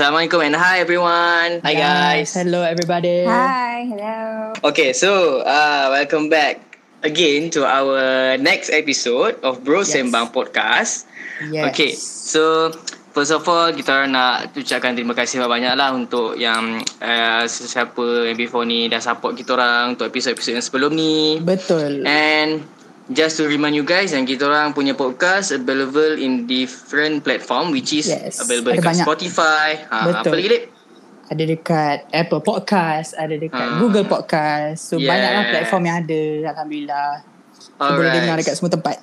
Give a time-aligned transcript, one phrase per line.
[0.00, 1.60] Assalamualaikum and hi everyone.
[1.60, 2.32] Hi guys.
[2.32, 3.28] Hello everybody.
[3.28, 4.56] Hi, hello.
[4.72, 6.56] Okay, so uh, welcome back
[7.04, 9.92] again to our next episode of Bro Yes.
[9.92, 11.04] Sembang Podcast.
[11.52, 11.68] Yes.
[11.68, 12.72] Okay, so
[13.12, 18.40] first of all kita nak ucapkan terima kasih banyak lah untuk yang uh, sesiapa yang
[18.40, 21.44] before ni dah support kita orang untuk episod-episod yang sebelum ni.
[21.44, 22.08] Betul.
[22.08, 22.64] And
[23.10, 27.90] just to remind you guys yang kita orang punya podcast available in different platform which
[27.90, 29.04] is Yes, available ada dekat banyak.
[29.04, 29.68] Spotify.
[29.84, 30.32] Ha, apa Betul.
[30.36, 30.64] lagi Lip?
[31.26, 33.78] Ada dekat Apple Podcast, ada dekat Ah.
[33.78, 34.82] Google Podcast.
[34.84, 35.06] So Yes.
[35.06, 37.10] banyaklah platform yang ada alhamdulillah.
[37.52, 38.96] So, boleh dengar dekat semua tempat.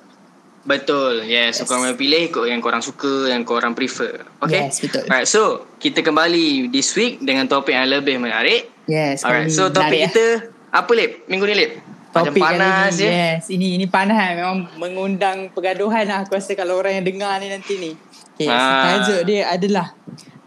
[0.62, 1.24] Betul.
[1.24, 1.56] Yes.
[1.56, 1.66] So Yes.
[1.66, 4.28] korang boleh pilih ikut yang korang suka, yang korang prefer.
[4.38, 4.68] Okay?
[4.68, 5.04] Yes, betul.
[5.06, 5.42] Alright, so
[5.76, 8.68] kita kembali this week dengan topik yang lebih menarik.
[8.84, 9.24] Yes.
[9.24, 10.26] Alright, so topik menarik, kita
[10.68, 11.24] apa Lip?
[11.24, 11.72] Minggu ni Lip?
[12.18, 13.08] Macam Topik panas kali ni, je.
[13.08, 17.48] Yes, ini ini panas memang mengundang pergaduhan lah aku rasa kalau orang yang dengar ni
[17.48, 17.92] nanti ni.
[18.34, 19.02] Okay, Ah.
[19.02, 19.94] tajuk dia adalah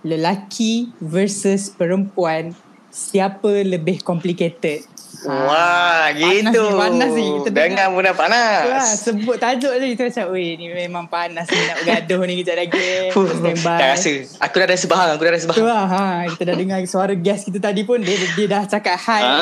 [0.02, 2.52] lelaki versus perempuan
[2.91, 4.83] siapa lebih complicated.
[5.23, 6.64] Wah, gitu.
[6.73, 7.27] Panas ni, panas ni.
[7.39, 8.61] Kita Dengar pun dah panas.
[8.66, 12.55] Wah, sebut tajuk ni kita macam, weh ni memang panas ni nak bergaduh ni kejap
[12.58, 12.89] lagi.
[13.11, 13.78] Standby.
[13.78, 14.13] dah rasa.
[14.39, 15.09] Aku dah rasa bahang.
[15.11, 15.63] Aku dah rasa Tu bahang.
[15.63, 19.22] lah, ha, kita dah dengar suara guest kita tadi pun dia, dia dah cakap hi.
[19.22, 19.38] Ah,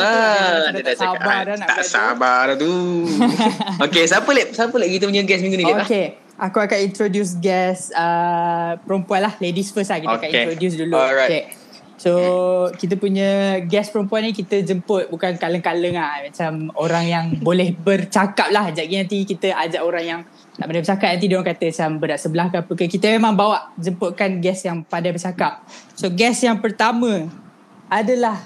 [0.68, 1.88] dia, dia dah cakap sabar dah nak tak bergaduh.
[1.90, 2.74] sabar dah tu.
[3.86, 4.48] okay, siapa Lip?
[4.52, 5.66] Siapa lagi kita punya guest minggu ni?
[5.80, 6.06] Okay,
[6.36, 9.98] aku akan introduce guest uh, perempuan lah, ladies first lah.
[9.98, 10.44] Kita akan Okay.
[10.46, 10.94] introduce dulu.
[10.94, 11.30] Alright.
[11.30, 11.44] Okay.
[12.00, 12.14] So,
[12.80, 16.24] kita punya guest perempuan ni kita jemput bukan kaleng-kaleng lah.
[16.24, 18.72] Macam orang yang boleh bercakap lah.
[18.72, 20.22] Sekejap nanti kita ajak orang yang
[20.56, 21.08] tak pandai bercakap.
[21.12, 22.84] Nanti dia orang kata macam berat sebelah ke apa ke.
[22.88, 25.60] Kita memang bawa jemputkan guest yang pandai bercakap.
[26.00, 27.28] So, guest yang pertama
[27.92, 28.40] adalah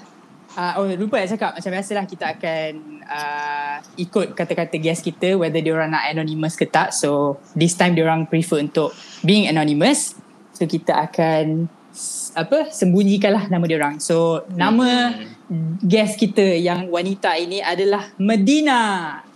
[0.54, 5.58] Uh, oh lupa nak cakap Macam biasalah kita akan uh, Ikut kata-kata guest kita Whether
[5.58, 8.94] diorang nak anonymous ke tak So this time diorang prefer untuk
[9.26, 10.14] Being anonymous
[10.54, 11.66] So kita akan
[12.34, 15.14] Apa Sembunyikanlah nama diorang So nama
[15.80, 18.80] Guest kita yang wanita ini adalah Medina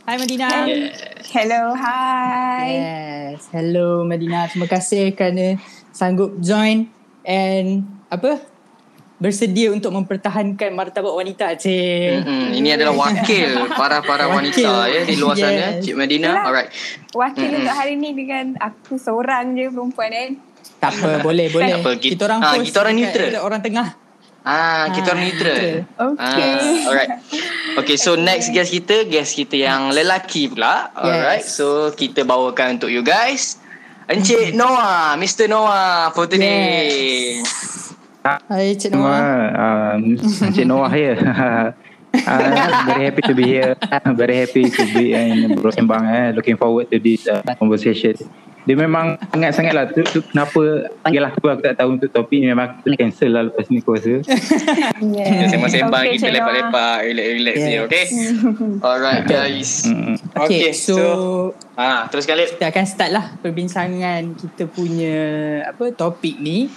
[0.03, 0.91] Hai Medina Yeah.
[1.29, 2.67] Hello, hi.
[2.73, 5.55] Yes Hello Medina Terima kasih kerana
[5.91, 6.91] Sanggup join
[7.23, 8.43] And Apa
[9.19, 12.55] Bersedia untuk mempertahankan martabat wanita Cik Mm-mm.
[12.55, 14.63] Ini adalah wakil para-para Wakil.
[14.63, 15.83] wanita ya di luar sana, Yes.
[15.83, 16.47] Cik Medina.
[16.47, 16.71] Alright.
[17.11, 17.59] Wakil Mm-mm.
[17.61, 20.31] untuk hari ni dengan aku seorang je perempuan kan.
[20.79, 21.73] Tak apa, boleh, boleh.
[21.73, 23.29] Tak apa, kita- kita orang ah, host kita orang neutral.
[23.29, 23.89] dekat Orang tengah.
[24.41, 25.57] Ah, kita Ah, orang neutral.
[25.93, 26.51] Okay.
[26.55, 27.11] Ah, alright.
[27.77, 30.89] Okay, so next guest kita, guest kita yang lelaki pula.
[30.93, 31.43] Alright.
[31.43, 31.53] Yes.
[31.53, 33.59] So kita bawakan untuk you guys
[34.07, 35.47] Encik Noah, Mr.
[35.47, 37.39] Noah for today.
[38.25, 39.21] Hai Cik Semua Noah.
[39.97, 41.73] um, Encik Noah here uh,
[42.85, 43.73] Very happy to be here
[44.13, 46.29] Very happy to be in Bro Sembang eh.
[46.33, 48.17] Looking forward to this uh, conversation
[48.65, 50.61] Dia memang sangat-sangat lah tu, tu, Kenapa
[51.01, 53.97] Panggil aku aku tak tahu untuk topik ni Memang aku cancel lah lepas ni aku
[53.97, 54.19] rasa
[54.99, 57.69] Kita sembang-sembang, Okay, kita lepak-lepak, relax-relax Yes.
[57.69, 58.05] je, okay?
[58.87, 59.71] Alright guys.
[59.87, 60.15] mm.
[60.35, 61.05] Okay, Okay, so, so,
[61.75, 62.55] ah, teruskan Lip.
[62.55, 65.17] kita akan start lah perbincangan kita punya
[65.67, 66.69] apa topik ni.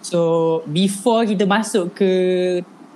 [0.00, 0.20] So
[0.64, 2.10] before kita masuk ke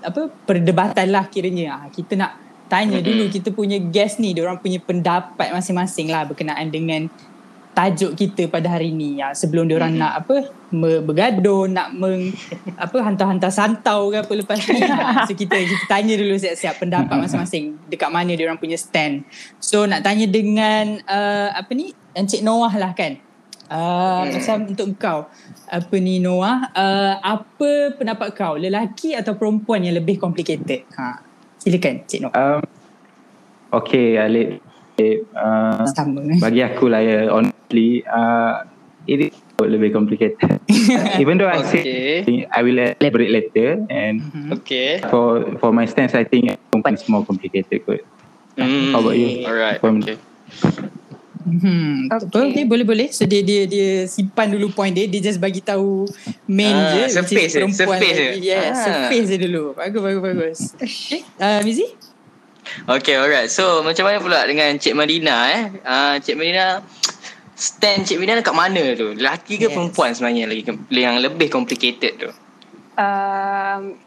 [0.01, 1.77] apa perdebatan lah kiranya.
[1.77, 2.33] ah, Kita nak
[2.65, 7.13] tanya dulu kita punya guest ni, orang punya pendapat masing-masing lah berkenaan dengan
[7.75, 9.19] tajuk kita pada hari ni.
[9.19, 10.05] Ya, sebelum dia orang Mm-mm.
[10.07, 10.37] nak apa
[10.71, 12.31] me- bergaduh, nak meng,
[12.79, 14.81] apa hantar-hantar santau ke apa lepas ni.
[14.81, 19.27] Ha, so kita kita tanya dulu siap-siap pendapat masing-masing dekat mana dia orang punya stand.
[19.59, 23.19] So nak tanya dengan uh, apa ni Encik Noah lah kan.
[23.65, 24.29] Uh, Hmm.
[24.29, 25.21] Macam untuk kau
[25.73, 31.25] Apa ni Noah uh, Apa pendapat kau Lelaki atau perempuan yang lebih complicated ha.
[31.57, 32.63] Silakan Cik Noah um,
[33.73, 34.21] Okay
[34.95, 36.39] Alip uh, Sama eh.
[36.39, 38.63] Bagi aku lah ya Honestly uh,
[39.05, 40.59] It is lebih complicated
[41.23, 41.83] Even though I say
[42.25, 42.47] Okay.
[42.51, 44.63] I will elaborate later And Mhm.
[44.63, 45.03] Okay.
[45.11, 48.01] for for my stance, I think perempuan is more complicated kot.
[48.57, 48.93] Mm.
[48.95, 49.43] How about you?
[49.45, 49.79] Alright.
[49.83, 50.17] Okay.
[51.45, 52.25] Hmm, okay.
[52.25, 52.47] Okay.
[52.51, 53.09] okay, boleh boleh.
[53.13, 56.09] So dia dia dia simpan dulu point dia, dia just bagi tahu
[56.49, 58.29] main Ah, je surface je, perempuan surface je.
[58.41, 58.81] Yeah, Ah.
[58.81, 59.77] surface je dulu.
[59.77, 60.59] Bagus bagus bagus.
[60.81, 61.21] Okay.
[61.43, 61.85] Uh, Mizi?
[62.89, 63.49] Okay, alright.
[63.53, 65.63] So, macam mana pula dengan Cik Madina eh?
[65.85, 66.81] Uh, Cik Madina,
[67.55, 69.13] stand Cik Madina dekat mana tu?
[69.15, 69.75] Lelaki ke Yes.
[69.77, 72.31] perempuan sebenarnya lagi yang lebih complicated tu?
[72.95, 73.99] Um,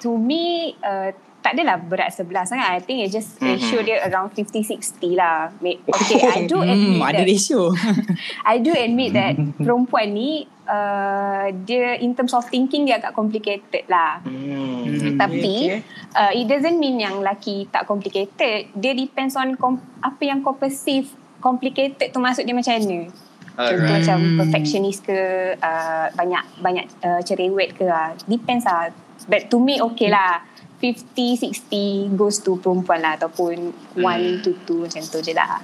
[0.00, 2.68] to me, uh, tak adalah berat sebelah sangat.
[2.70, 3.46] I think it's just Mhm.
[3.50, 5.48] ratio dia around 50-60 lah.
[5.54, 7.26] Ma- Okay, I do admit Hmm, ada that.
[7.26, 7.60] ratio.
[8.44, 10.30] I do admit that perempuan ni
[10.64, 14.20] uh, dia in terms of thinking dia agak complicated lah.
[14.20, 14.84] Hmm.
[14.86, 15.16] Hmm.
[15.16, 15.80] Tapi okay.
[16.12, 18.68] uh, it doesn't mean yang laki tak complicated.
[18.72, 21.08] Dia depends on kom- apa yang kau perceive
[21.40, 23.08] complicated tu maksud dia macam mana.
[23.50, 23.92] Contoh Alright.
[23.98, 25.18] macam perfectionist ke
[25.54, 28.88] uh, banyak banyak uh, cerewet ke uh, depends lah.
[29.24, 30.44] But to me okay lah.
[30.80, 35.60] 50-60 goes to perempuan lah ataupun 1 to 2 macam tu je lah.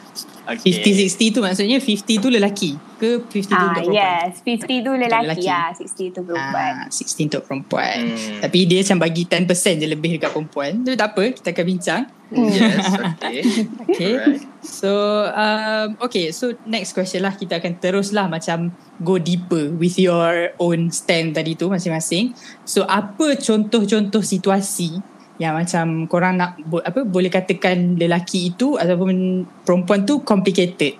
[0.47, 0.79] Okay.
[0.79, 3.99] 50-60 tu maksudnya 50 tu lelaki ke 50 tu Ah, untuk perempuan?
[3.99, 5.49] yes, 50 tu lelaki, lelaki.
[5.51, 6.73] lah, 60 tu perempuan.
[6.81, 7.99] Ah, 16 untuk perempuan.
[8.15, 8.41] Hmm.
[8.41, 10.73] Tapi dia macam bagi 10% je lebih dekat perempuan.
[10.81, 12.03] Tapi tak apa, kita akan bincang.
[12.27, 12.83] Yes,
[13.13, 13.39] okay.
[13.87, 14.13] Okay.
[14.19, 14.43] Alright.
[14.61, 14.91] So,
[15.31, 16.31] um, okay.
[16.31, 17.33] So, next question lah.
[17.33, 22.35] Kita akan teruslah macam go deeper with your own stand tadi tu masing-masing.
[22.63, 24.99] So, apa contoh-contoh situasi
[25.37, 30.97] yang macam korang nak apa boleh katakan lelaki itu ataupun perempuan tu complicated.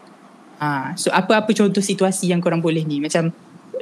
[0.57, 3.29] Ah, so apa-apa contoh situasi yang korang boleh ni macam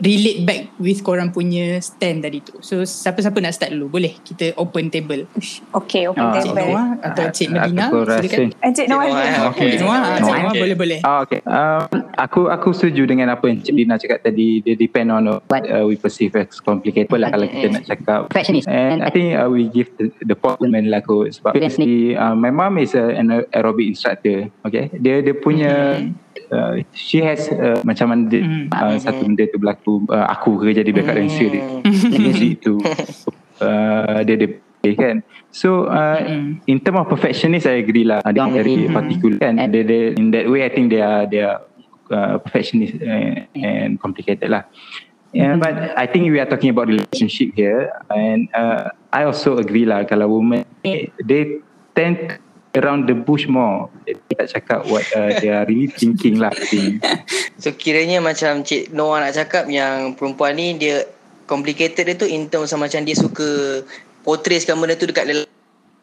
[0.02, 2.58] relate back with korang punya stand tadi tu.
[2.64, 3.98] So siapa-siapa nak start dulu?
[4.00, 5.28] Boleh kita open table.
[5.70, 6.72] Okay, open Ah, Cik table.
[6.72, 7.84] Noah atau Cik Medina?
[7.86, 8.48] Aku Silakan.
[8.50, 9.04] Eh, Cik Noah.
[9.04, 9.48] Cik Noah, dulu.
[9.50, 9.68] okay.
[9.68, 10.42] Cik Noah, ah, Cik Okay.
[10.42, 10.98] Noah boleh boleh.
[11.04, 11.40] Oh, okay.
[11.44, 11.82] Um,
[12.16, 14.64] aku aku setuju dengan apa yang Cik Dina cakap tadi.
[14.64, 18.20] Dia depend on what uh, we perceive as complicated lah kalau kita nak cakap.
[18.32, 18.66] Perfectionist.
[18.66, 21.30] And I think uh, we give the, the compliment lah kot.
[21.38, 24.48] Sebab basically, uh, my mom is a, an aerobic instructor.
[24.64, 24.90] Okay.
[24.98, 26.00] Dia dia punya
[26.50, 28.68] uh, she has uh, macam mana dia, Hmm.
[28.72, 31.62] uh, satu benda tu berlaku uh, aku ke jadi backup dancer dia.
[32.24, 32.80] Music tu
[33.60, 34.36] uh, dia
[34.84, 35.16] dia kan.
[35.48, 36.60] So uh, Mm.
[36.68, 38.20] in term of perfectionist I agree lah.
[38.26, 38.92] Dia very Mm.
[38.92, 39.54] particular kan.
[39.72, 41.64] Dia, dia, in that way I think they are they are
[42.12, 44.68] uh, perfectionist uh, and complicated lah.
[45.34, 49.82] Yeah, but I think we are talking about relationship here, and uh, I also agree
[49.82, 50.62] lah kalau women
[51.26, 51.58] they
[51.98, 52.38] tend
[52.74, 53.88] around the bush more.
[54.06, 56.52] They tak cakap what uh, they are really thinking lah.
[56.52, 56.92] I think.
[57.62, 61.06] So kiranya macam Cik Noah nak cakap yang perempuan ni dia
[61.48, 63.80] complicated dia tu in terms of macam dia suka
[64.26, 65.54] portraykan benda tu dekat lelaki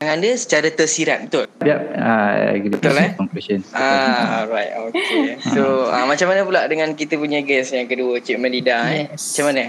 [0.01, 1.45] dia secara tersirat betul?
[1.61, 2.73] Yep, uh, agree.
[2.73, 3.09] Betul, eh?
[3.13, 3.61] Conclusion.
[3.77, 5.37] Ah, right, okay.
[5.53, 8.81] So, ah, macam mana pula dengan kita punya guest yang kedua, Cik Melida?
[8.89, 9.13] Eh?
[9.13, 9.37] Yes.
[9.37, 9.63] Macam mana?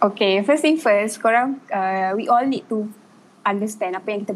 [0.00, 2.90] Okay, first thing first, korang, uh, we all need to
[3.46, 4.34] understand apa yang kita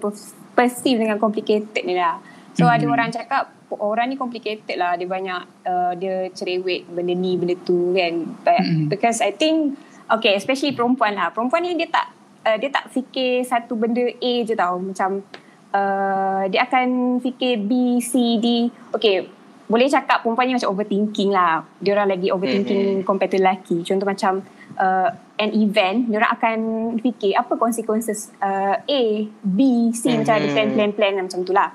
[0.54, 2.18] perceive dengan complicated ni lah.
[2.54, 2.70] So, Mhm.
[2.70, 7.58] ada orang cakap, orang ni complicated lah, dia banyak, uh, dia cerewet benda ni, benda
[7.66, 8.14] tu kan.
[8.46, 8.86] But, Mhm.
[8.86, 9.74] Because I think,
[10.06, 11.34] okay, especially perempuan lah.
[11.34, 12.14] Perempuan ni dia tak,
[12.46, 14.78] uh, dia tak fikir satu benda A je tau.
[14.78, 15.26] Macam,
[15.74, 18.70] uh, dia akan fikir B, C, D.
[18.94, 19.26] Okay,
[19.64, 21.64] boleh cakap perempuan ni macam overthinking lah.
[21.80, 23.04] Dia orang lagi overthinking Mhm.
[23.04, 23.80] compared to lelaki.
[23.80, 24.44] Contoh macam
[24.76, 26.58] uh, an event, dia orang akan
[27.00, 29.02] fikir apa consequences uh, A,
[29.40, 29.58] B,
[29.90, 30.16] C Mhm.
[30.20, 31.72] macam ada plan-plan-plan macam tu lah.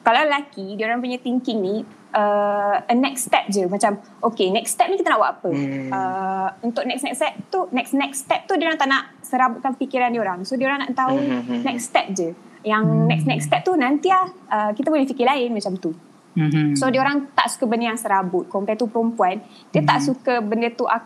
[0.00, 1.74] Kalau lelaki, dia orang punya thinking ni
[2.16, 3.68] uh, a next step je.
[3.68, 5.50] Macam okay, next step ni kita nak buat apa?
[5.52, 5.88] Hmm.
[5.92, 9.76] Uh, untuk next next step tu, next next step tu dia orang tak nak serabutkan
[9.76, 10.40] fikiran dia orang.
[10.42, 11.62] So dia orang nak tahu Mhm.
[11.62, 12.32] next step je.
[12.60, 15.92] Yang next next step tu nanti lah uh, kita boleh fikir lain macam tu.
[16.30, 16.66] Mm-hmm.
[16.74, 18.46] So dia orang tak suka benda yang serabut.
[18.46, 21.00] Compare tu perempuan, dia tak suka benda tu uh,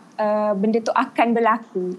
[0.53, 1.97] benda tu akan berlaku.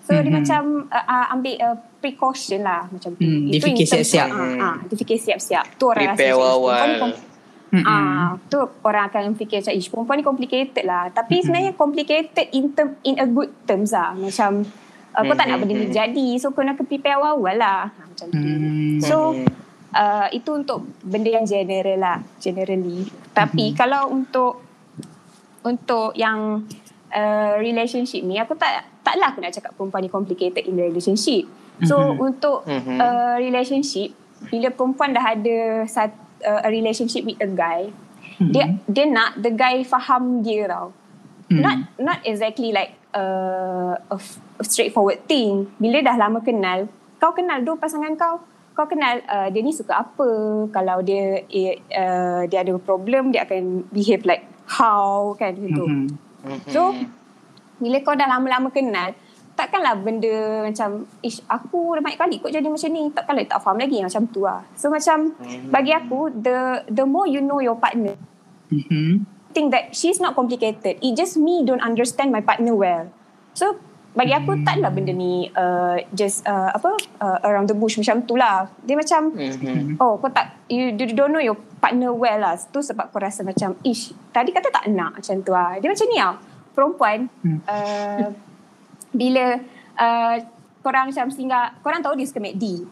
[0.00, 0.34] So dia Mhm.
[0.34, 3.20] macam uh, uh, ambil uh, precaution lah macam tu.
[3.20, 4.28] Dia Itu fikir siap-siap.
[4.28, 5.64] Ah, ah, dia fikir siap-siap.
[5.76, 7.28] Tu orang rasa perempuan kom-
[7.70, 11.06] Ah, tu orang akan fikir macam ish perempuan ni complicated lah.
[11.08, 14.10] Tapi sebenarnya complicated in term, in a good terms lah.
[14.10, 14.66] Macam
[15.12, 16.28] uh, kau tak nak benda ni jadi.
[16.38, 17.80] So kau nak prepare awal-awal lah.
[17.86, 18.40] Ha, macam tu.
[18.40, 18.98] Hmm.
[18.98, 19.16] So
[19.92, 22.18] uh, itu untuk benda yang general lah.
[22.38, 23.06] Generally.
[23.30, 24.62] Tapi kalau untuk
[25.60, 26.64] untuk yang
[27.12, 31.44] uh, relationship ni aku tak taklah aku nak cakap perempuan ni complicated in the relationship.
[31.84, 32.16] So Mhm.
[32.20, 32.96] untuk Mhm.
[32.96, 34.12] uh, relationship
[34.48, 37.92] bila perempuan dah ada sat, uh, a relationship with a guy,
[38.40, 38.50] Mhm.
[38.52, 40.92] dia dia nak the guy faham dia tau.
[41.48, 41.60] Mhm.
[41.60, 45.66] Not not exactly like uh, a, f- a straightforward thing.
[45.76, 46.86] Bila dah lama kenal,
[47.18, 48.38] kau kenal dua pasangan kau,
[48.80, 50.28] kau kenal uh, dia ni suka apa.
[50.72, 55.84] Kalau dia eh, uh, dia ada problem, dia akan behave like how kan gitu.
[55.84, 56.08] Mhm.
[56.72, 56.96] So
[57.76, 59.12] bila kau dah lama-lama kenal,
[59.52, 63.12] takkanlah benda macam ish aku dah banyak kali kot jadi macam ni.
[63.12, 64.64] Takkanlah tak faham lagi macam tu lah.
[64.72, 65.36] So macam
[65.68, 68.16] bagi aku the the more you know your partner,
[68.72, 69.28] Mhm.
[69.52, 70.96] think that she's not complicated.
[71.04, 73.12] It just me don't understand my partner well.
[73.52, 73.76] So
[74.10, 78.34] bagi aku taklah benda ni uh, just uh, apa uh, around the bush macam tu
[78.34, 78.66] lah.
[78.82, 79.98] Dia macam Mhm.
[79.98, 82.58] oh kau tak you, you don't know your partner well lah.
[82.58, 85.78] Tu sebab kau rasa macam ish tadi kata tak nak macam tu lah.
[85.78, 86.34] Dia macam ni lah.
[86.70, 87.58] Perempuan Hmm.
[87.64, 88.26] uh,
[89.10, 89.58] bila
[89.96, 90.34] uh,
[90.80, 92.82] korang macam singgah korang tahu dia suka MACD.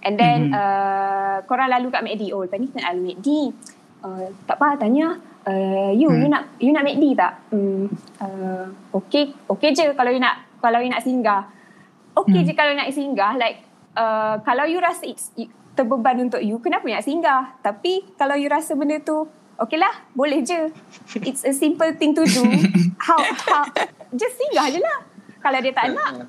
[0.00, 0.54] And then Mhm.
[0.54, 2.30] uh, korang lalu kat MACD.
[2.30, 3.28] Oh lepas ni nak lalu MACD.
[4.00, 6.20] Uh, tak apa tanya uh, you Hmm.
[6.20, 7.32] you nak you nak MACD tak?
[7.50, 7.84] Hmm,
[8.16, 11.48] uh, okay okay je kalau you nak kalau you nak singgah.
[12.14, 12.48] Okay Hmm.
[12.48, 13.64] je kalau nak singgah like
[13.96, 17.42] uh, kalau you rasa it's it- terbeban untuk you kenapa you nak singgah?
[17.60, 19.24] Tapi kalau you rasa benda tu
[19.60, 20.72] okay lah, boleh je.
[21.20, 22.42] It's a simple thing to do.
[23.06, 23.64] how, how,
[24.16, 25.04] just singgah je lah.
[25.40, 26.24] Kalau dia tak nak,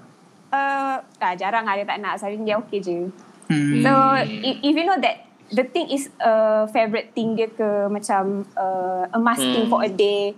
[0.52, 2.20] uh, ah, jarang lah dia tak nak.
[2.20, 3.08] Selalu dia okay je.
[3.48, 3.80] Hmm.
[3.84, 8.48] So, if, if you know that the thing is a favorite thing dia ke macam
[8.56, 9.72] uh, a must thing Hmm.
[9.72, 10.36] for a day.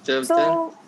[0.00, 0.36] Betul, So,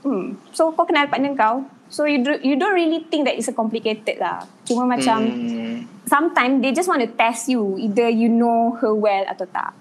[0.08, 1.68] hmm, so kau kenal partner kau.
[1.92, 4.48] So you do, you don't really think that it's a complicated lah.
[4.64, 5.84] Cuma macam Hmm.
[6.08, 9.76] sometimes they just want to test you either you know her well atau tak.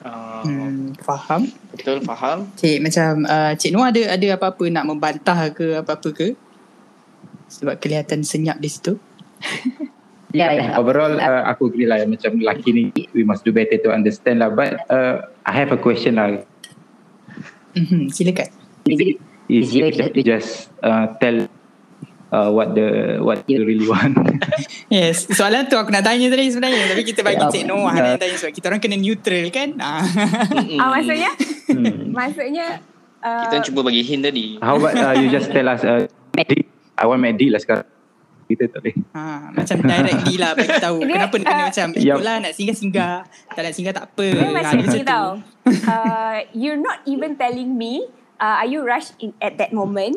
[0.00, 1.52] Hmm, faham.
[1.76, 2.48] Betul, faham.
[2.56, 6.32] Cik macam uh, Cik Noah ada ada apa-apa nak membantah ke apa-apa ke?
[7.52, 8.96] Sebab kelihatan senyap di situ.
[10.30, 10.78] Ya, ya.
[10.78, 14.46] Overall, uh, aku agree lah macam lelaki ni we must do better to understand lah.
[14.46, 16.46] But uh, I have a question lah.
[17.74, 18.46] Mhm, silakan.
[18.86, 21.50] Is it- Is just, just uh, tell
[22.30, 24.16] uh, what the what you really want.
[24.90, 27.46] Yes, soalan tu aku nak tanya tadi sebenarnya tapi kita bagi.
[27.46, 29.78] Cik Noah nak tanya sebab kita orang kena neutral kan?
[29.78, 30.02] Ah.
[30.82, 31.30] Ah maksudnya
[31.70, 32.10] hmm.
[32.18, 32.82] maksudnya
[33.22, 34.58] uh, Kita cuba bagi hint tadi.
[34.58, 36.66] How about uh, you just tell us uh, Medi,
[36.98, 37.86] I want Medi lah sekarang.
[38.50, 38.96] Kita tak boleh.
[39.14, 39.22] Ha,
[39.54, 40.98] macam directly lah bagi tahu.
[41.06, 43.16] Dia, Kenapa nak kena uh, macam itulah nak singgah-singgah.
[43.54, 44.26] Tak nak singgah tak apa.
[44.26, 45.28] dia Ha, macam ni tau.
[45.86, 50.16] Uh, you're not even telling me uh, are you rush in, at that moment?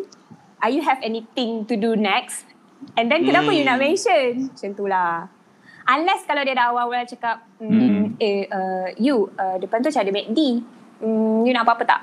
[0.57, 2.47] Are you have anything to do next?
[2.95, 3.57] And then kenapa Hmm.
[3.59, 4.47] you nak mention?
[4.49, 5.27] Macam tu lah.
[5.83, 8.03] Unless kalau dia dah awal-awal cakap, mm, Hmm.
[8.17, 10.39] eh, uh, you, uh, depan tu macam ada MACD.
[11.03, 12.01] Mm, you nak apa-apa tak?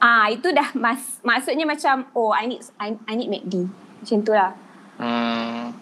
[0.00, 3.68] Ah, itu dah mas, maksudnya macam, oh, I need I, I need MACD.
[4.00, 4.56] Macam tu lah.
[4.96, 5.76] Hmm.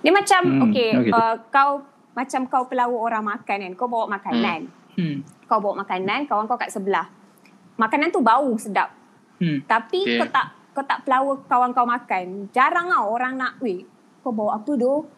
[0.00, 1.10] Dia macam, Hmm, okay, okay.
[1.10, 1.82] uh, kau
[2.14, 3.72] macam kau pelawa orang makan kan.
[3.74, 4.70] Kau bawa makanan.
[4.94, 5.20] Hmm.
[5.44, 7.10] Kau bawa makanan, kawan kau kat sebelah.
[7.76, 8.95] Makanan tu bau sedap.
[9.36, 9.58] Hmm.
[9.64, 10.18] Tapi Okay.
[10.18, 12.52] kau tak kau tak pelawa kawan kau makan.
[12.52, 13.80] Jarang tau orang nak, weh,
[14.20, 15.08] kau bawa apa doh?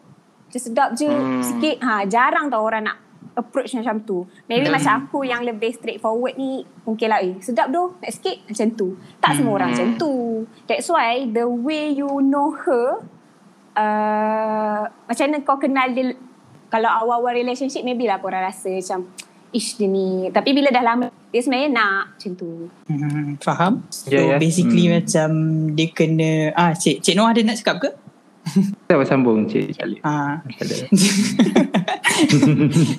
[0.47, 1.43] Macam sedap je Hmm.
[1.43, 1.77] sikit.
[1.83, 2.97] Ha, jarang tau orang nak
[3.35, 4.23] approach macam tu.
[4.47, 4.75] Maybe Hmm.
[4.75, 8.87] macam aku yang lebih straightforward ni, mungkin lah, eh, sedap doh, nak sikit macam tu.
[9.19, 9.77] Tak semua orang Hmm.
[9.79, 10.13] macam tu.
[10.65, 13.03] That's why the way you know her,
[13.75, 16.15] uh, macam mana kau kenal dia,
[16.67, 19.07] kalau awal-awal relationship, maybe lah korang rasa macam,
[19.51, 20.29] ish dia ni.
[20.29, 22.49] Tapi bila dah lama, dia sebenarnya nak macam tu.
[22.85, 23.73] Hmm, faham?
[23.89, 24.37] So Ya, ya.
[24.37, 24.93] basically Hmm.
[25.01, 25.29] macam
[25.73, 27.89] dia kena ah Cik Cik Noah ada nak cakap ke?
[28.87, 29.99] Kita bersambung Cik Khalid.
[30.01, 30.41] Ah.
[30.45, 30.75] Ada.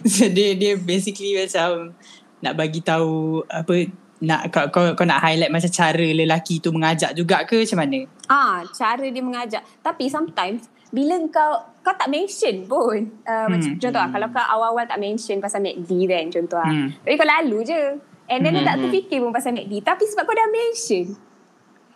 [0.07, 1.95] so dia dia basically macam
[2.41, 3.91] nak bagi tahu apa
[4.21, 7.99] nak kau, kau kau nak highlight macam cara lelaki tu mengajak juga ke macam mana?
[8.29, 9.65] Ah, cara dia mengajak.
[9.81, 12.99] Tapi sometimes bila kau kau tak mention pun.
[13.23, 13.57] Uh, Hmm.
[13.57, 16.69] macam contoh lah, kalau kau awal-awal tak mention pasal MACD kan contoh lah.
[16.69, 16.89] Hmm.
[17.01, 17.83] Tapi kau lalu je.
[18.27, 18.83] And then Hmm, dia tak hmm.
[18.85, 19.75] terfikir pun pasal MACD.
[19.81, 21.07] Tapi sebab kau dah mention.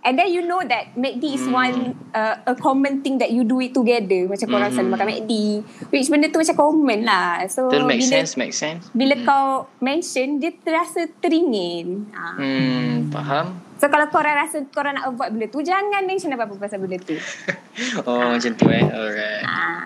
[0.05, 1.57] And then you know that MACD is Hmm.
[1.57, 1.77] one
[2.13, 4.29] uh, a common thing that you do it together.
[4.29, 4.77] Macam korang Hmm.
[4.77, 5.33] selalu makan MACD.
[5.89, 7.41] Which benda tu macam common lah.
[7.47, 8.89] So Betul, make bila, sense, make sense.
[8.93, 9.25] bila Hmm.
[9.25, 9.47] kau
[9.81, 12.09] mention, dia terasa teringin.
[12.13, 12.37] Ah.
[12.37, 13.47] Hmm, faham.
[13.85, 17.13] So kalau korang rasa korang nak avoid benda tu, jangan mention apa-apa pasal benda tu.
[18.09, 18.81] Oh, macam tu eh.
[18.81, 19.45] Alright.
[19.45, 19.85] Ah.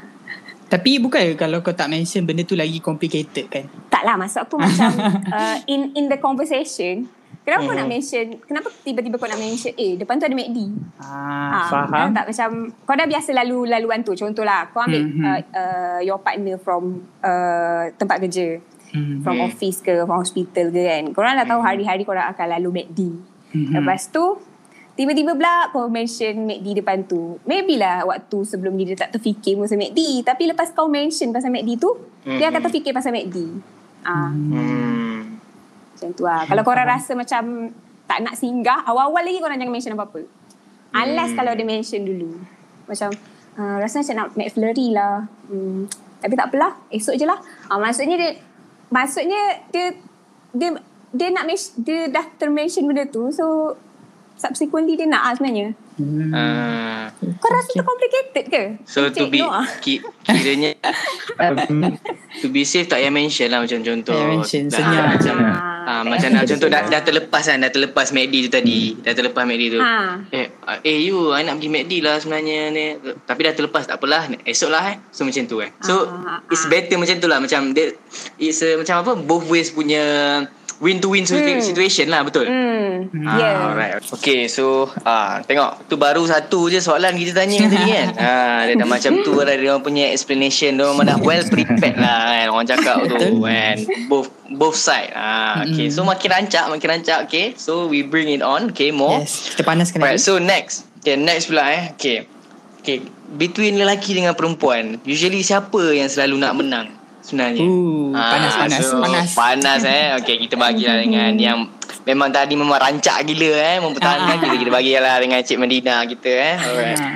[0.71, 3.67] Tapi bukan kalau kau tak mention benda tu lagi complicated kan?
[3.91, 4.95] Tak lah maksud aku macam
[5.35, 7.11] uh, in in the conversation
[7.43, 7.81] kenapa kau Mhm.
[7.81, 10.59] nak mention kenapa tiba-tiba kau nak mention eh depan tu ada MACD
[11.01, 12.15] Ah, faham.
[12.15, 12.49] tak macam
[12.85, 15.23] kau dah biasa lalu laluan tu contohlah kau ambil Mhm.
[15.25, 19.21] uh, uh, your partner from uh, tempat kerja Hmm.
[19.21, 23.01] from office ke from hospital ke kan korang dah tahu hari-hari korang akan lalu MACD
[23.55, 23.73] Mhm.
[23.75, 24.25] lepas tu
[24.93, 29.55] tiba-tiba pula kau mention MACD depan tu maybe lah waktu sebelum ni dia tak terfikir
[29.55, 31.95] pasal MACD tapi lepas kau mention pasal MACD tu
[32.27, 32.67] dia akan Mhm.
[32.67, 33.39] terfikir pasal MACD
[34.03, 35.39] ah Hmm.
[35.93, 36.47] macam tu lah.
[36.47, 37.75] Kalau korang rasa macam
[38.07, 40.23] tak nak singgah, awal-awal lagi korang jangan mention apa-apa.
[40.95, 41.39] Unless Hmm.
[41.43, 42.39] kalau dia mention dulu.
[42.87, 43.11] Macam,
[43.59, 45.27] uh, rasa macam nak McFlurry lah.
[45.51, 45.91] Hmm.
[46.19, 47.37] Tapi tak apalah, esok je lah.
[47.67, 48.31] Uh, maksudnya dia,
[48.89, 49.93] maksudnya dia,
[50.55, 50.69] dia,
[51.13, 51.49] dia nak
[51.81, 53.33] dia dah termention benda tu.
[53.33, 53.77] So,
[54.39, 55.75] subsequently dia nak lah sebenarnya.
[55.99, 56.31] Hmm.
[56.31, 57.11] Ah.
[57.43, 58.63] Kau rasa tu complicated ke?
[58.87, 59.43] So to be
[59.85, 60.79] ki, kiranya
[62.41, 64.15] to be safe tak payah mention lah macam contoh.
[64.15, 65.51] Tak mention, dah- senyap macam je.
[65.91, 68.95] ah, macam dah contoh dah, dah terlepas kan dah terlepas MACD tu tadi.
[69.03, 69.81] Dah terlepas MACD tu.
[69.83, 70.23] Ha.
[70.31, 72.85] Eh, ah, eh you I nak pergi MACD lah sebenarnya ni.
[73.27, 74.31] Tapi dah terlepas tak apalah.
[74.47, 74.97] Esok lah eh.
[75.11, 75.75] So macam tu eh.
[75.83, 76.71] So Ah, it's ah.
[76.71, 77.43] better macam tu lah.
[77.43, 77.91] Macam dia,
[78.39, 80.47] it's a, macam apa both ways punya
[80.79, 81.59] win to win Hmm.
[81.59, 82.47] situation lah betul.
[82.47, 83.11] Hmm.
[83.11, 83.25] Hmm.
[83.25, 83.53] Yeah.
[83.53, 83.99] Ah, alright.
[84.01, 88.09] Okay, so ah tengok tu baru satu je soalan kita tanya tadi kan.
[88.15, 91.95] Ah dia dah macam tu lah dia orang punya explanation dia orang dah well prepared
[91.95, 93.77] lah kan orang cakap tu kan.
[94.07, 95.11] Both both side.
[95.13, 97.55] Ah okay, so makin rancak makin rancak okay.
[97.55, 99.21] So we bring it on okay more.
[99.21, 100.27] Yes, kita panaskan Alright, lagi.
[100.27, 100.87] so next.
[100.99, 101.85] Okay, next pula eh.
[101.95, 102.19] Okay.
[102.79, 103.05] Okay,
[103.35, 106.87] between lelaki dengan perempuan, usually siapa yang selalu nak menang
[107.29, 107.61] sebenarnya?
[107.61, 109.29] Ooh, Ah, panas, panas, so, panas.
[109.31, 110.17] Panas eh.
[110.17, 111.59] Okay, kita bagilah dengan yang
[112.03, 114.41] memang tadi memang rancak gila eh mempertahankan Ah.
[114.41, 116.57] kita kita bagi lah dengan Cik Medina kita eh.
[116.57, 116.97] Alright.
[116.97, 117.11] Ha.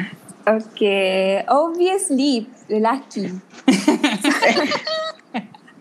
[0.44, 1.46] Okay.
[1.46, 2.34] Obviously,
[2.66, 3.30] lelaki.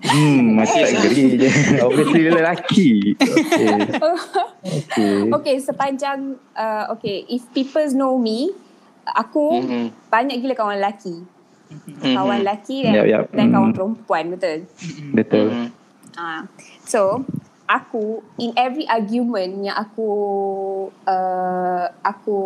[0.02, 1.50] Hmm, masih tak agree je.
[1.86, 2.90] Obviously lelaki.
[3.22, 3.78] Okay.
[3.94, 5.18] Okay.
[5.30, 6.42] Okay, sepanjang...
[6.54, 8.50] Uh, okay, if people know me,
[9.08, 9.86] aku Mhm.
[10.10, 11.22] banyak gila kawan lelaki.
[11.98, 13.26] Kawan lelaki dan, Yup, yup.
[13.32, 13.76] dan kawan Mhm.
[13.76, 14.58] perempuan, betul?
[15.12, 15.48] Betul.
[15.50, 15.68] Mhm.
[16.14, 16.44] Ah,
[16.84, 17.24] so
[17.66, 20.10] aku in every argument yang aku
[21.06, 22.40] uh, aku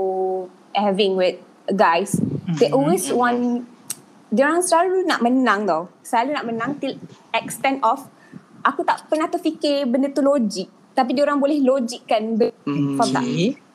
[0.71, 2.19] having with guys,
[2.55, 3.65] they always want
[4.27, 5.87] dia orang selalu nak menang tau.
[6.01, 6.93] Selalu nak menang till
[7.31, 8.05] extent of
[8.61, 10.67] aku tak pernah terfikir benda tu logik.
[10.91, 12.35] Tapi dia orang boleh logikkan.
[12.35, 12.95] Be- Hmm.
[12.95, 13.23] Faham tak?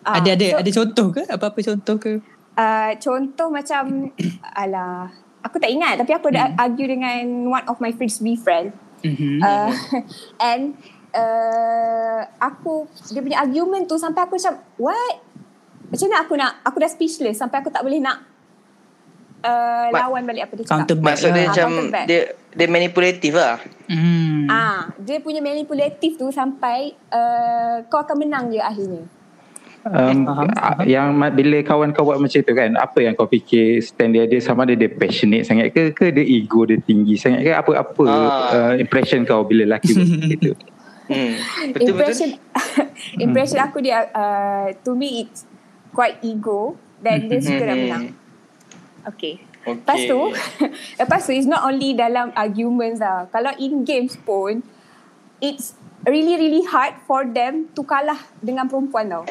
[0.01, 1.23] Ah, ada ada so- ada contoh ke?
[1.27, 2.13] Apa-apa contoh ke?
[2.53, 3.85] Uh, contoh macam
[4.63, 5.09] alah
[5.41, 7.21] aku tak ingat tapi aku ada argue dengan
[7.51, 9.41] one of my frisbee friend Mhm.
[9.41, 9.73] uh,
[10.45, 10.77] and
[11.11, 15.15] uh, aku dia punya argument tu sampai aku macam what
[15.87, 18.21] macam mana aku nak aku dah speechless sampai aku tak boleh nak
[19.41, 21.49] uh, Ma- lawan balik apa dia cakap Counter back Maksud dia lah.
[21.49, 22.07] macam counter back.
[22.07, 22.21] dia
[22.51, 23.57] dia manipulatif lah.
[23.87, 24.45] Hmm.
[24.47, 29.09] ah dia punya manipulatif tu sampai uh, kau akan menang je akhirnya
[29.81, 33.81] Um, Faham, a- yang bila kawan kau buat macam tu kan apa yang kau fikir
[33.81, 37.41] stand dia dia sama ada dia passionate sangat ke ke dia ego dia tinggi sangat
[37.41, 38.21] ke apa-apa Ah.
[38.53, 40.53] uh, impression kau bila lelaki macam tu
[41.11, 41.35] Hmm.
[41.73, 42.87] Betul impression betul.
[43.25, 45.43] impression aku dia uh, to me it's
[45.91, 47.83] quite ego dan dia suka nak Mhm.
[47.83, 48.05] menang
[49.07, 49.77] okay Okay.
[49.77, 50.21] Lepas tu
[51.01, 54.65] Lepas tu It's not only dalam arguments lah Kalau in games pun
[55.39, 59.29] It's really really hard For them To kalah Dengan perempuan tau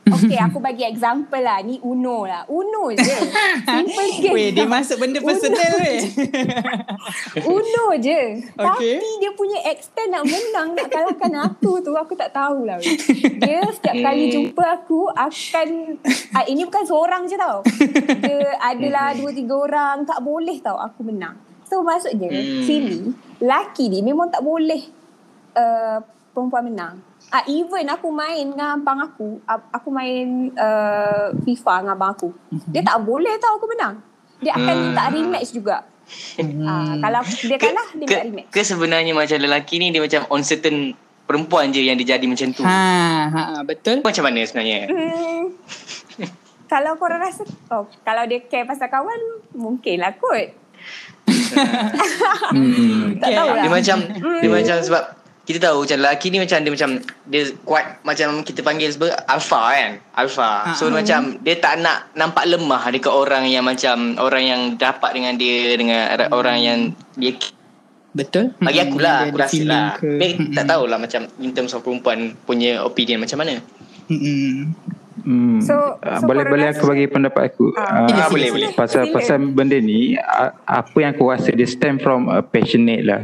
[0.00, 1.60] Okay aku bagi example lah.
[1.60, 2.48] Ni Uno lah.
[2.48, 3.16] Uno je.
[3.68, 4.32] Simple game.
[4.32, 5.76] Weh, dia masuk benda Uno personal je.
[5.76, 5.98] weh.
[7.54, 8.22] Uno je.
[8.56, 8.96] Okay.
[8.96, 12.96] Tapi dia punya extent Nak menang Nak kalahkan aku tu Aku tak tahulah weh.
[13.38, 16.00] Dia setiap kali jumpa aku Akan
[16.32, 17.60] ah, Ini bukan seorang je tau.
[18.24, 20.08] Dia adalah dua tiga orang.
[20.08, 21.36] Tak boleh tau Aku menang.
[21.68, 22.64] So maksudnya Hmm.
[22.64, 24.80] Sini Laki ni memang tak boleh
[25.54, 25.98] uh,
[26.32, 32.10] Perempuan menang Ah, even aku main dengan abang aku, aku main uh, FIFA dengan abang
[32.10, 32.34] aku.
[32.66, 34.02] Dia tak boleh tau aku menang.
[34.38, 34.82] Dia akan Hmm.
[34.84, 35.86] minta rematch juga.
[36.60, 38.48] Ah, kalau dia kalah, dia minta ke, rematch.
[38.50, 40.90] ke sebenarnya macam lelaki ni dia macam on certain
[41.22, 42.66] perempuan je yang dia jadi macam tu.
[42.66, 42.82] Ha,
[43.28, 44.02] ha, betul.
[44.02, 44.90] Macam mana sebenarnya?
[44.90, 45.54] Hmm.
[46.72, 49.20] kalau korang rasa, oh, kalau dia care pasal kawan,
[49.54, 50.50] mungkin lah kot.
[52.54, 53.22] hmm.
[53.22, 53.36] Tak Okay.
[53.36, 53.62] tahulah.
[53.62, 55.02] Dia macam dia macam sebab
[55.50, 56.90] kita tahu macam lelaki ni macam dia macam
[57.24, 60.94] dia kuat macam kita panggil sebagai alpha kan alpha so Ah.
[60.94, 65.74] macam dia tak nak nampak lemah dekat orang yang macam orang yang dapat dengan dia
[65.74, 66.78] dengan ra- orang yang
[67.14, 67.34] dia
[68.10, 68.50] Betul.
[68.56, 70.10] bagi aku Hmm, lah dia aku rasa lah ke.
[70.34, 73.62] Hmm, tak tahulah macam in terms of perempuan punya opinion macam mana
[74.06, 74.54] hmm, hmm.
[75.20, 75.60] Hmm.
[75.60, 77.76] So- Ah, so boleh boleh aku bagi pendapat aku.
[77.76, 78.02] Ah.
[78.02, 78.68] Ah, Sila, boleh, boleh.
[78.72, 83.20] Pasal pasal benda ni a- apa yang aku rasa dia stem from uh, passionate lah.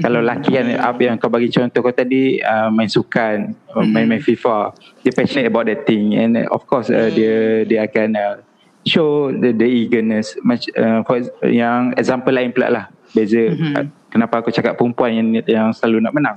[0.00, 4.08] Kalau lelaki kan apa yang kau bagi contoh kau tadi uh, main sukan, uh, main
[4.08, 4.72] main FIFA,
[5.04, 6.16] dia passionate about that thing.
[6.16, 8.36] And uh, of course uh, dia dia akan uh,
[8.88, 10.34] show the, the eagerness.
[10.40, 12.84] Mac- uh, for yang example lain pula lah.
[13.12, 16.36] Beza uh, kenapa aku cakap perempuan yang yang selalu nak menang.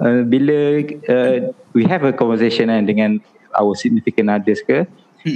[0.00, 3.20] Uh, bila uh, we have a conversation kan dengan
[3.52, 4.86] our significant others ke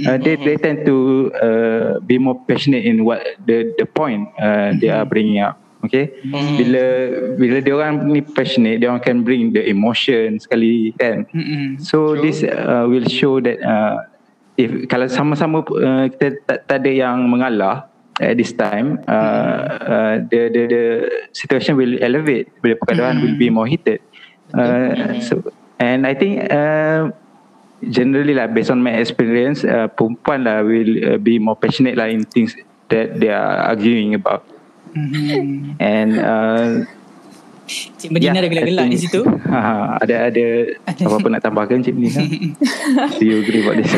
[0.07, 4.73] uh, they, they tend to uh, be more passionate in what the the point uh,
[4.81, 6.17] they are bringing up okay?
[6.31, 6.83] Bila
[7.35, 11.25] bila dia orang ni passionate dia orang can bring the emotion sekali kan?
[11.31, 11.69] Hmm, hmm.
[11.81, 14.05] so this uh, will show that uh,
[14.55, 20.13] if kalau sama-sama uh, kita tak, tak ada yang mengalah at this time uh, uh,
[20.31, 20.83] the the the
[21.35, 22.49] situation will elevate.
[22.63, 23.99] Bila perkaduan will be more heated.
[24.55, 25.41] Uh, so
[25.79, 27.11] and i think uh,
[27.89, 32.07] generally lah based on my experience uh, perempuan lah will uh, be more passionate lah
[32.07, 32.55] in things
[32.87, 34.45] that they are arguing about
[34.95, 35.75] Hmm.
[35.77, 36.87] and uh,
[37.67, 39.25] Cik Medina ada gelak-gelak di situ.
[39.51, 40.45] ha, ada ada
[40.85, 42.23] apa-apa nak tambahkan Cik Medina
[43.19, 43.91] do you agree about this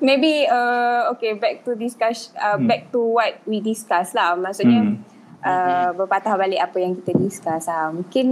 [0.00, 2.64] Maybe uh, okay back to discuss uh, Hmm.
[2.64, 4.32] back to what we discuss lah.
[4.32, 5.02] Maksudnya Hmm.
[5.42, 7.90] uh, berpatah balik apa yang kita discuss lah.
[7.90, 8.26] Mungkin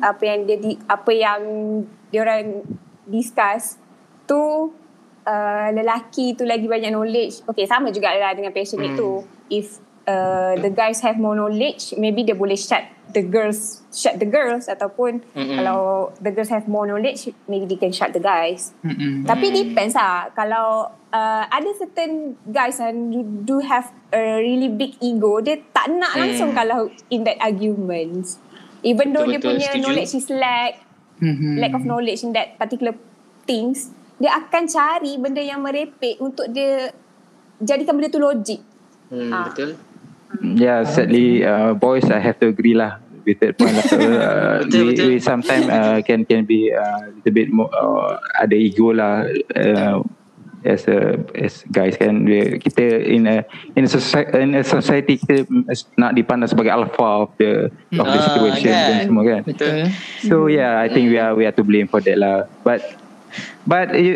[0.00, 1.40] apa yang dia di, apa yang
[2.08, 2.64] dia orang
[3.04, 3.76] discuss
[4.24, 4.72] tu
[5.22, 7.44] uh, lelaki tu lagi banyak knowledge.
[7.46, 8.98] Okay sama juga lah dengan passionate Hmm.
[8.98, 9.10] tu.
[9.52, 14.26] If uh, the guys have more knowledge, maybe dia boleh shut the girls shut the
[14.26, 15.54] girls ataupun Mm-mm.
[15.54, 15.78] kalau
[16.18, 18.74] the girls have more knowledge, maybe they can shut the guys.
[18.80, 19.22] Hmm.
[19.22, 24.98] Tapi depends lah Kalau uh, ada certain guys yang do, do have a really big
[24.98, 26.20] ego Dia tak nak Hmm.
[26.20, 28.40] langsung kalau in that arguments
[28.82, 29.82] Even though dia Betul-betul, punya setuju.
[29.84, 30.72] knowledge is lack
[31.14, 31.50] Mhm.
[31.56, 32.90] lack of knowledge in that particular
[33.44, 36.90] things, dia akan cari benda yang merepek untuk dia
[37.56, 38.58] jadikan benda tu logik.
[39.06, 39.46] Hmm, Ah.
[39.46, 39.78] betul.
[40.42, 43.74] Yeah, sadly, uh, boys, I have to agree lah with that point.
[43.74, 43.84] lah.
[43.86, 45.06] So, uh, Betul, we, betul.
[45.08, 49.24] we sometimes uh, can can be uh, little bit more uh, ada ego lah.
[49.54, 50.02] Uh,
[50.64, 53.44] as a as guys kan we, kita in a
[53.76, 55.44] in a society in a society kita
[56.00, 58.88] nak dipandang sebagai alpha of the of the Ah, situation kan.
[58.88, 59.92] dan semua kan Betul.
[60.24, 62.48] So yeah, I think we are we are to blame for that lah.
[62.64, 62.80] But
[63.66, 64.14] but you,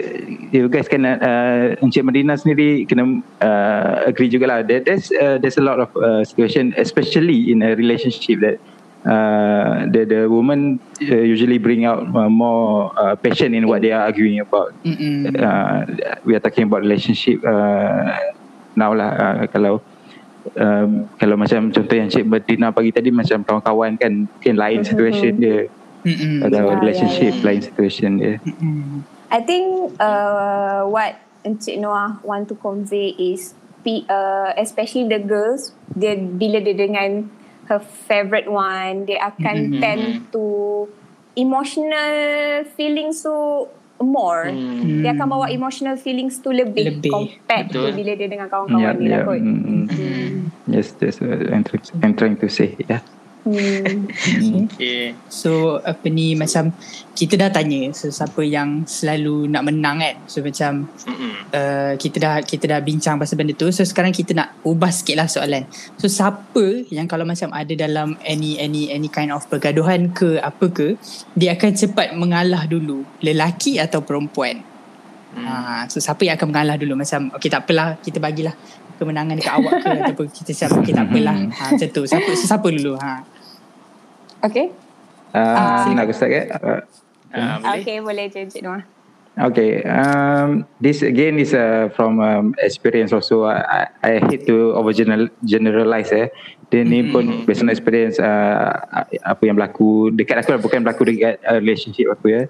[0.53, 4.67] you guys kena uh, Encik Medina sendiri kena uh, agree jugalah.
[4.67, 8.57] There, there's uh, there's a lot of uh, situation, especially in a relationship that
[9.09, 13.93] uh, the the woman uh, usually bring out uh, more uh, passion in what they
[13.93, 14.75] are arguing about.
[14.85, 15.33] Mm-mm.
[15.33, 15.87] Uh,
[16.25, 18.17] we are talking about relationship uh,
[18.77, 19.11] now lah.
[19.15, 19.81] Uh, kalau
[20.57, 25.37] um, kalau macam contoh yang Cik Medina pagi tadi macam kawan-kawan kan mungkin lain situation
[25.37, 25.69] dia
[26.09, 26.37] Mm-mm.
[26.43, 27.45] ada Ya, relationship ya, ya.
[27.45, 29.05] lain situation dia Mm-mm.
[29.29, 33.53] I think uh, what Encik Noah want to convey is
[33.85, 37.29] pe- uh, especially the girls dia bila dia dengan
[37.69, 39.81] her favorite one dia akan Mhm.
[39.85, 40.45] tend to
[41.37, 42.15] emotional
[42.75, 43.33] feelings tu
[43.99, 45.03] more Hmm.
[45.03, 47.11] dia akan bawa emotional feelings tu lebih, Lebih.
[47.11, 47.93] compared to Betul.
[47.99, 49.85] bila dia dengan kawan-kawan dia lah kot mm, mm.
[49.91, 50.35] Hmm.
[50.71, 51.43] yes that's what
[52.03, 53.03] I'm trying to say yeah
[53.49, 54.69] hmm.
[54.69, 55.15] Okay.
[55.31, 56.75] So apa ni macam
[57.15, 60.17] kita dah tanya sesiapa yang selalu nak menang kan.
[60.31, 61.33] So macam Mm-mm.
[61.51, 63.71] uh, kita dah kita dah bincang pasal benda tu.
[63.71, 65.65] So sekarang kita nak ubah sikit lah soalan.
[65.97, 70.67] So siapa yang kalau macam ada dalam any any any kind of pergaduhan ke apa
[70.71, 70.95] ke,
[71.35, 73.03] dia akan cepat mengalah dulu.
[73.25, 74.63] Lelaki atau perempuan?
[75.29, 75.45] Hmm.
[75.45, 75.53] Ha,
[75.93, 78.57] so siapa yang akan mengalah dulu macam okay tak apalah kita bagilah
[78.99, 81.37] kemenangan dekat awak ke ataupun kita siap okay tak apalah.
[81.49, 82.03] Ha, macam tu.
[82.05, 82.93] Siapa so, siapa dulu?
[82.99, 83.13] Ha.
[84.45, 84.67] okay
[85.35, 85.57] uh,
[85.87, 85.95] silakan.
[85.95, 86.83] nak aku start ke uh,
[87.29, 87.85] Ah, boleh.
[87.85, 88.85] okay boleh je Encik Noah
[89.39, 93.47] Okay, um, this again is uh, from um, experience also.
[93.47, 96.27] I, I hate to over general, generalize eh.
[96.69, 98.77] Dia ni pun based on experience uh,
[99.25, 102.43] apa yang berlaku dekat aku lah, bukan berlaku dekat uh, relationship aku ya.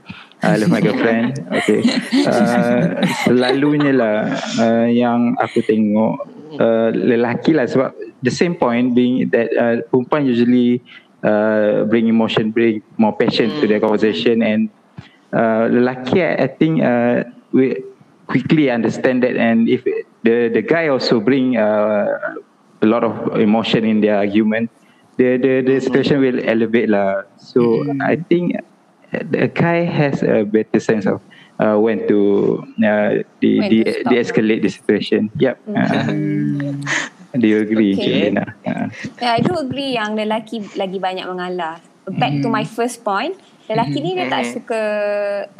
[0.42, 1.38] I love my girlfriend.
[1.58, 1.86] Okay.
[2.26, 4.26] Uh, selalunya lah
[4.58, 6.26] uh, yang aku tengok
[6.58, 7.94] uh, lelaki lah sebab
[8.26, 10.82] the same point being that uh, perempuan usually
[11.22, 14.66] uh, bring emotion, bring more passion to their conversation and
[15.30, 17.22] uh, lelaki I, I think uh,
[17.54, 17.82] we
[18.26, 19.86] quickly understand that and if
[20.22, 22.18] the the guy also bring uh,
[22.82, 24.70] a lot of emotion in their argument.
[25.18, 27.26] The the the situation will elevate lah.
[27.38, 28.54] So I think
[29.10, 31.18] the guy has a better sense of
[31.58, 34.10] uh, when to uh, de, When de, to stop.
[34.12, 35.30] de-escalate the situation.
[35.34, 36.12] Yep uh,
[37.40, 38.04] do you agree Okay.
[38.04, 38.44] Cik Lina?
[38.64, 38.86] Uh,
[39.20, 41.82] Yeah, I do agree yang lelaki lagi banyak mengalah.
[42.08, 43.36] Back to my first point,
[43.68, 44.80] lelaki ni dia tak suka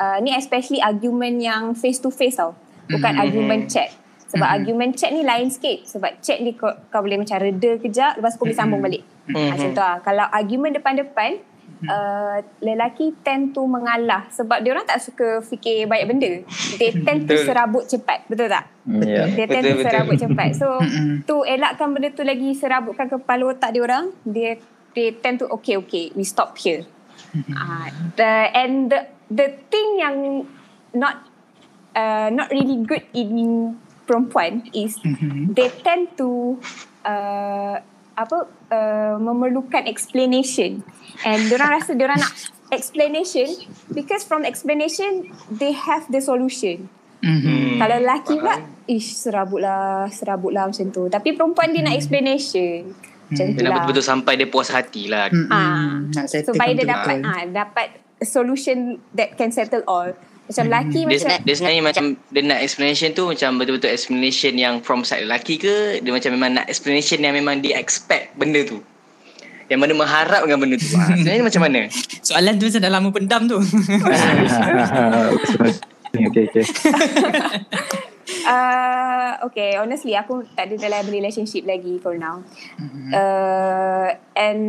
[0.01, 2.57] uh, ni especially argument yang face to face tau.
[2.89, 3.93] Bukan argument chat.
[4.29, 5.89] Sebab argument chat ni lain sikit.
[5.89, 9.03] Sebab chat ni kau, kau boleh macam reda kejap lepas tu kau boleh sambung balik.
[9.29, 9.49] Mhm.
[9.53, 9.97] Macam tu lah.
[10.05, 16.07] Kalau argument depan-depan Uh, lelaki tend to mengalah sebab dia orang tak suka fikir banyak
[16.11, 16.33] benda.
[16.75, 17.47] They tend to Betul.
[17.47, 18.27] serabut cepat.
[18.27, 18.67] Betul tak?
[19.07, 19.31] yeah.
[19.31, 19.87] Dia tend Betul, to betul.
[19.87, 20.49] serabut cepat.
[20.59, 20.67] So
[21.31, 24.59] to elakkan benda tu lagi serabutkan kepala otak dia orang, dia
[24.99, 26.83] they tend to okay okay we stop here.
[27.55, 27.87] uh,
[28.19, 30.17] the and the the thing yang
[30.99, 31.31] not
[31.95, 35.53] uh, not really good in perempuan is Mhm.
[35.53, 36.57] they tend to
[37.05, 37.77] uh,
[38.17, 38.39] apa
[38.73, 40.81] uh, memerlukan explanation.
[41.23, 42.33] And diorang rasa diorang nak
[42.73, 43.47] explanation
[43.93, 46.89] because from explanation they have the solution.
[47.19, 47.77] Mhm.
[47.77, 51.11] Kalau lelaki pula Ish serabut lah Serabut lah macam tu.
[51.11, 52.95] Tapi perempuan dia nak explanation.
[53.27, 53.75] Macam tu Dia nak lah.
[53.77, 55.27] betul-betul sampai dia puas hati lah.
[55.51, 57.87] Ah, Nak settle Supaya dia dapat ah, Dapat
[58.23, 60.15] solution That can settle all
[60.49, 64.81] Macam lelaki Dia, macam dia sebenarnya macam dia nak explanation tu macam betul-betul explanation yang
[64.81, 68.81] from side lelaki ke dia macam memang nak explanation yang memang dia expect benda tu.
[69.69, 70.89] Yang mana mengharap dengan benda tu.
[70.97, 71.81] Ha, sebenarnya macam mana?
[72.25, 73.61] Soalan tu macam dah lama pendam tu.
[76.17, 76.65] okay, okay.
[78.49, 82.41] uh, Okay honestly Aku tak ada dalam relationship lagi For now
[83.13, 84.63] uh, And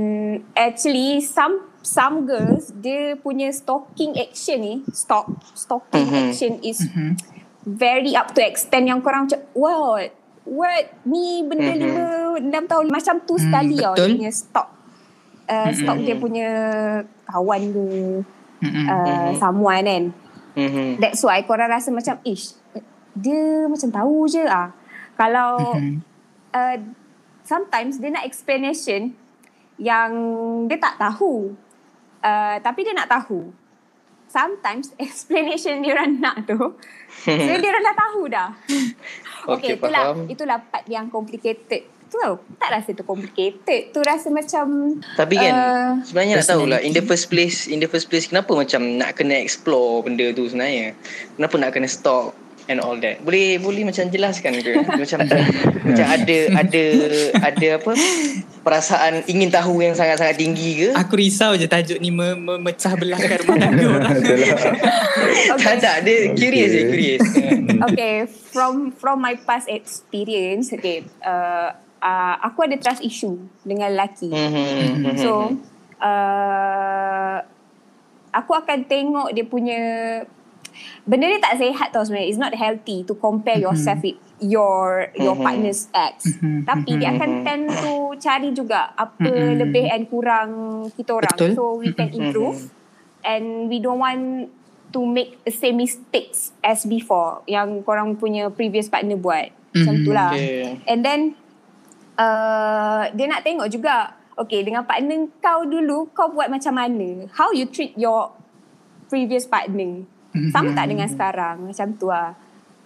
[0.56, 6.20] Actually Some Some girls Dia punya stalking action ni Stalk Stalking Mhm.
[6.28, 6.84] action is
[7.64, 10.12] Very up to extent Yang korang macam What?
[10.44, 10.86] What?
[11.06, 11.80] Ni benda Mhm.
[11.80, 14.70] lima Enam tahun Macam tu Hmm, sekali tau Dia punya stalk.
[15.50, 16.50] Uh, Stalk dia punya
[17.26, 17.86] Kawan ke
[18.60, 18.86] Mm-mm.
[18.86, 20.04] uh, Someone kan.
[20.54, 21.00] Mhm.
[21.00, 22.60] That's why korang rasa macam Ish
[23.14, 24.76] Dia macam tahu je ah.
[25.16, 25.80] Kalau
[26.52, 26.78] uh,
[27.42, 29.16] Sometimes dia nak explanation
[29.76, 30.12] Yang
[30.68, 31.56] Dia tak tahu
[32.24, 33.52] uh, Tapi dia nak tahu
[34.30, 36.78] sometimes explanation dia orang nak tu
[37.26, 38.50] so dia orang dah tahu dah.
[39.58, 40.30] Okey, itulah faham.
[40.30, 41.90] itulah part yang complicated.
[42.10, 43.94] Tu tau, tak rasa tu complicated.
[43.94, 47.90] Tu rasa macam Tapi kan uh, sebenarnya nak tahulah in the first place in the
[47.90, 50.94] first place kenapa macam nak kena explore benda tu sebenarnya?
[51.38, 52.38] Kenapa nak kena stop
[52.70, 53.18] and all that?
[53.26, 54.78] Boleh boleh macam jelaskan ke?
[55.02, 56.84] Macam macam ada ada
[57.42, 57.92] ada apa?
[58.62, 60.90] Perasaan ingin tahu yang sangat-sangat tinggi ke?
[60.94, 64.16] Aku risau je tajuk ni me- memecah belahkan rumah tangga orang.
[65.58, 67.22] Tak tak dia curious je curious.
[67.90, 74.30] okay, from from my past experience, okay, uh, uh, aku ada trust issue dengan lelaki.
[74.30, 75.18] Mhm.
[75.18, 75.58] So,
[76.04, 77.38] uh,
[78.30, 79.80] aku akan tengok dia punya
[81.04, 82.28] benda ni tak sihat tau sebenarnya.
[82.30, 85.44] It's not healthy to compare yourself with your your Mhm.
[85.44, 86.40] partner's ex.
[86.40, 86.64] Mhm.
[86.64, 89.56] Tapi dia akan tend to cari juga apa Mhm.
[89.60, 90.50] lebih and kurang
[90.96, 91.36] kita orang.
[91.36, 91.52] Betul.
[91.56, 92.72] So we can improve
[93.28, 94.48] and we don't want
[94.90, 99.54] to make the same mistakes as before yang korang punya previous partner buat.
[99.76, 100.04] Macam Mhm.
[100.08, 100.34] tu lah.
[100.34, 100.82] Okay.
[100.90, 101.20] And then
[102.20, 107.28] uh, dia nak tengok juga okay dengan partner kau dulu kau buat macam mana?
[107.36, 108.34] How you treat your
[109.08, 110.08] previous partner?
[110.54, 111.66] Sama tak dengan sekarang?
[111.66, 112.38] Macam tu lah.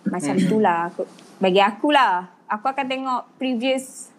[0.07, 0.91] Macam tu lah.
[0.91, 1.03] Aku,
[1.39, 2.31] bagi aku lah.
[2.47, 4.13] Aku akan tengok previous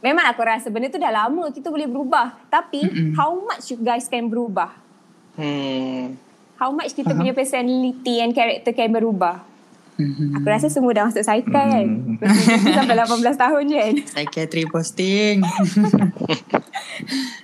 [0.00, 2.32] Memang aku rasa benda tu dah lama kita boleh berubah.
[2.48, 3.12] Tapi Mm-mm.
[3.20, 4.72] how much you guys can berubah?
[5.36, 6.16] Hmm.
[6.56, 9.44] How much kita punya personality and character can berubah?
[10.00, 10.40] Mhm.
[10.40, 11.88] Aku rasa semua dah masuk cycle kan.
[12.76, 13.94] Sampai 18 tahun je kan.
[14.08, 15.36] Psychiatry posting.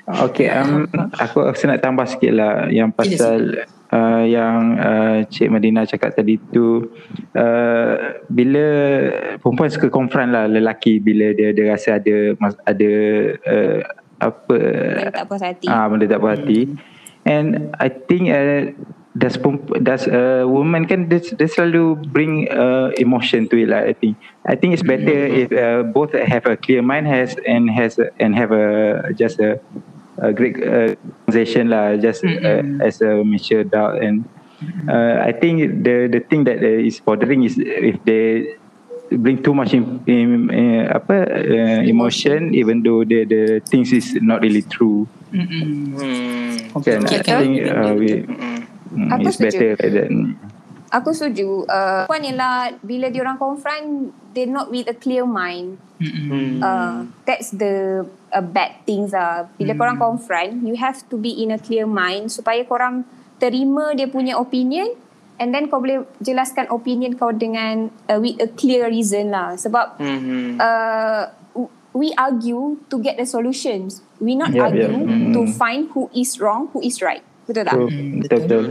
[0.06, 0.84] Okay, um,
[1.16, 6.36] aku rasa nak tambah sikit lah yang pasal uh, yang uh, Cik Madina cakap tadi
[6.52, 6.84] tu
[7.32, 7.94] uh,
[8.28, 8.66] bila
[9.40, 12.36] perempuan suka confront lah lelaki bila dia dia rasa ada
[12.68, 12.90] ada
[13.48, 13.78] uh,
[14.20, 14.56] apa
[15.00, 15.66] Yang tak puas hati.
[15.68, 16.60] ah benda tak puas hati.
[17.26, 18.70] And I think uh,
[19.18, 19.34] does
[19.82, 24.14] does a woman kan dia, dia selalu bring uh, emotion to it lah I think.
[24.44, 28.12] I think it's better if uh, both have a clear mind has and has a,
[28.20, 29.58] and have a just a
[30.22, 30.94] a great uh,
[31.26, 34.24] conversation lah just uh, as a mature adult and
[34.88, 38.46] uh, I think the the thing that uh, is bothering is if they
[39.18, 44.14] bring too much in, in, uh, apa uh, emotion even though the the things is
[44.22, 45.64] not really true Mm-mm.
[45.96, 46.82] Hmm.
[46.84, 48.60] kan I think uh, we Hmm.
[48.92, 50.10] mm, Aku it's better like that
[50.88, 51.66] Aku setuju.
[51.66, 55.78] Uh, puan ialah bila dia orang confront, they not with a clear mind.
[55.96, 56.60] Mm-mm.
[56.60, 59.48] Uh, that's the uh, bad things lah.
[59.56, 59.80] Bila Hmm.
[59.80, 63.02] korang confront, you have to be in a clear mind supaya korang
[63.36, 64.92] terima dia punya opinion
[65.36, 69.56] and then kau boleh jelaskan opinion kau dengan uh, with a clear reason lah.
[69.56, 70.60] Sebab Hmm.
[70.60, 71.32] uh,
[71.92, 74.04] we argue to get the solutions.
[74.16, 75.00] We not Yeah, argue yeah.
[75.00, 75.32] Mm.
[75.32, 77.24] to find who is wrong, who is right.
[77.48, 77.72] Betul tak?
[77.72, 77.88] so
[78.20, 78.64] betul betul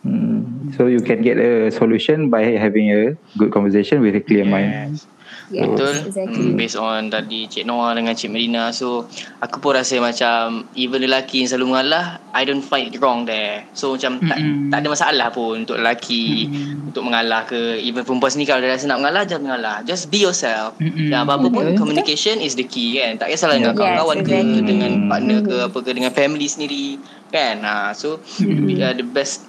[0.00, 0.55] Hmm.
[0.74, 4.98] So you can get a solution by having a good conversation with a clear mind.
[5.46, 5.94] Yes, Betul.
[6.10, 6.42] exactly.
[6.42, 9.06] hmm, Based on tadi Cik Noah dengan Cik Medina So
[9.38, 13.62] Aku pun rasa macam Even lelaki yang selalu mengalah I don't find it wrong there.
[13.70, 14.74] So macam tak, Mm-mm.
[14.74, 16.50] tak ada masalah pun Untuk lelaki
[16.90, 17.78] Untuk mengalah ke.
[17.78, 19.76] Even perempuan sendiri Kalau dia rasa nak mengalah Jangan mengalah.
[19.86, 20.74] Just be yourself.
[20.82, 21.14] Mm-mm.
[21.14, 21.78] Dan apa-apa pun Betul.
[21.78, 23.14] Communication is the key kan?
[23.14, 24.62] Tak kisahlah dengan Yes, kawan-kawan ke exactly.
[24.66, 26.98] Dengan partner ke Apa ke Dengan family sendiri
[27.30, 27.62] Kan?
[27.62, 29.46] Ha, So uh, The best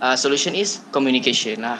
[0.00, 1.78] uh, Solution is Communication lah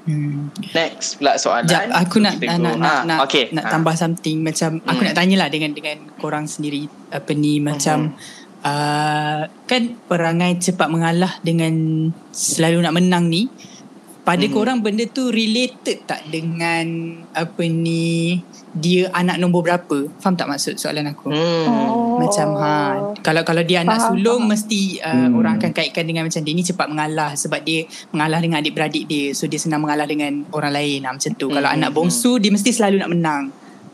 [0.00, 0.48] Hmm.
[0.72, 3.52] Next pula soalan Jap, aku nak nak nak, nak, Ah, nak, okay.
[3.52, 3.72] nak Ah.
[3.76, 5.06] tambah something macam aku Hmm.
[5.12, 8.16] nak tanyalah dengan dengan korang sendiri apa ni macam
[8.64, 13.52] uh, kan perangai cepat mengalah dengan selalu nak menang ni
[14.20, 14.52] pada Hmm.
[14.52, 16.86] korang benda tu related tak dengan
[17.32, 18.38] apa ni
[18.70, 20.06] dia anak nombor berapa?
[20.18, 21.32] Faham tak maksud soalan aku?
[21.32, 21.66] Hmm.
[21.66, 22.18] Oh.
[22.20, 22.72] Macam ha
[23.20, 24.52] kalau kalau dia anak Faham, sulung faham.
[24.52, 25.34] mesti uh, Hmm.
[25.34, 29.32] orang akan kaitkan dengan macam dia ni cepat mengalah sebab dia mengalah dengan adik-beradik dia
[29.32, 31.48] so dia senang mengalah dengan orang lain ha, macam tu.
[31.48, 33.42] Hmm, Kalau hmm, anak bongsu dia mesti selalu nak menang.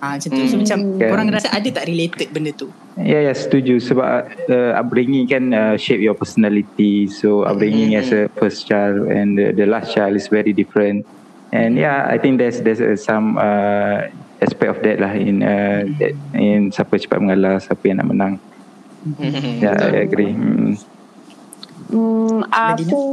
[0.01, 0.43] Ha, macam tu.
[0.45, 0.63] So Hmm.
[0.63, 1.09] macam Kan.
[1.09, 2.69] korang rasa ada tak related benda tu?
[2.97, 7.05] Ya, ya setuju sebab uh, upbringing kan uh, shape your personality.
[7.13, 8.01] So upbringing Mhm.
[8.01, 11.05] as a first child and the, the last child is very different.
[11.53, 14.01] And yeah, I think there's there's uh, some uh,
[14.41, 18.35] aspect of that lah in uh, that, in siapa cepat mengalah, siapa yang nak menang.
[19.05, 19.61] Hmm.
[19.61, 20.33] Ya, yeah, I agree.
[20.33, 20.73] Hmm.
[21.87, 22.97] Hmm, Medina?
[22.97, 23.05] aku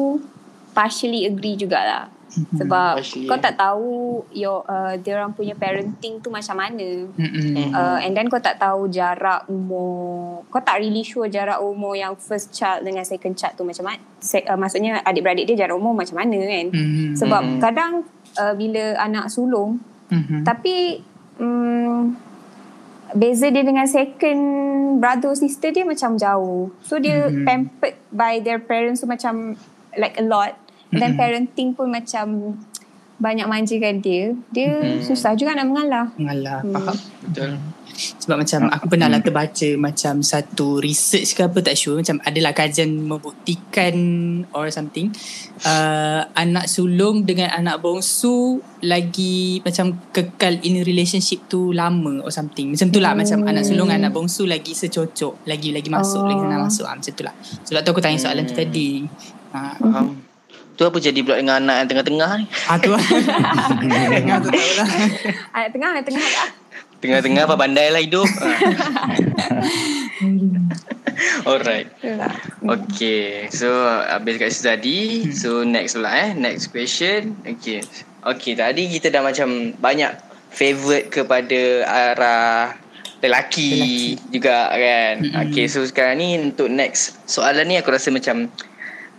[0.71, 2.12] partially agree jugalah.
[2.33, 3.41] Sebab Partially, kau eh.
[3.41, 3.89] tak tahu
[4.31, 7.05] your uh, dia orang punya parenting tu macam mana.
[7.13, 12.13] Uh, and then kau tak tahu jarak umur Kau tak really sure jarak umur yang
[12.13, 15.93] first child dengan second child tu macam mana Se- uh, Maksudnya adik-beradik dia jarak umur
[15.93, 17.13] macam mana kan Mhm.
[17.13, 17.59] Sebab Mhm.
[17.59, 17.93] kadang
[18.35, 19.77] uh, bila anak sulung
[20.09, 20.41] Mhm.
[20.41, 21.01] Tapi
[21.37, 22.17] um,
[23.13, 24.41] Beza dia dengan second
[24.97, 27.45] brother or sister dia macam jauh So dia Mhm.
[27.45, 29.53] pampered by their parents tu macam
[29.93, 30.57] like a lot
[30.95, 32.57] dan parenting pun macam
[33.15, 34.99] banyak manjakan dia dia Mm-mm.
[34.99, 36.73] susah juga nak mengalah Mengalah, Hmm.
[36.73, 36.97] faham.
[37.23, 37.51] Betul.
[37.93, 42.49] Sebab macam aku pernah lah terbaca macam satu research ke apa tak sure macam adalah
[42.51, 43.95] kajian membuktikan
[44.49, 45.13] or something
[45.61, 52.73] uh, anak sulung dengan anak bongsu lagi macam kekal in relationship tu lama or something
[52.73, 56.25] macam tu lah macam anak sulung dengan anak bongsu lagi secocok lagi lagi masuk Oh.
[56.25, 58.61] lagi senang masuk ah, macam tu lah sebab tu aku tanya soalan tu Hmm.
[58.65, 58.89] tadi
[59.51, 60.05] ha, Faham.
[60.73, 62.45] Tu apa jadi pula dengan anak yang tengah-tengah ni?
[62.65, 64.87] ah, tu lah aku tak tahu lah
[65.57, 66.49] anak tengah anak tengah tak
[67.03, 68.23] Tengah-tengah apa pandai lah hidup.
[71.49, 71.91] Alright.
[72.63, 73.51] Okay.
[73.51, 73.67] So
[74.07, 74.99] habis kat situ tadi.
[75.35, 76.31] So next pula eh.
[76.31, 77.35] Next question.
[77.43, 77.83] Okay.
[78.23, 80.15] Okay tadi kita dah macam banyak
[80.47, 82.79] favourite kepada arah
[83.23, 85.23] lelaki, juga kan.
[85.23, 85.51] Mm-mm.
[85.51, 88.47] Okay so sekarang ni untuk next soalan ni aku rasa macam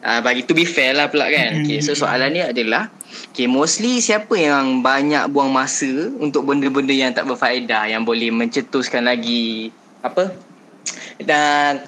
[0.04, 1.64] uh, bagi to be fair lah pula kan.
[1.64, 2.92] Okay so soalan ni adalah
[3.34, 9.06] Okay, mostly siapa yang banyak buang masa untuk benda-benda yang tak berfaedah yang boleh mencetuskan
[9.06, 10.34] lagi apa
[11.18, 11.82] dan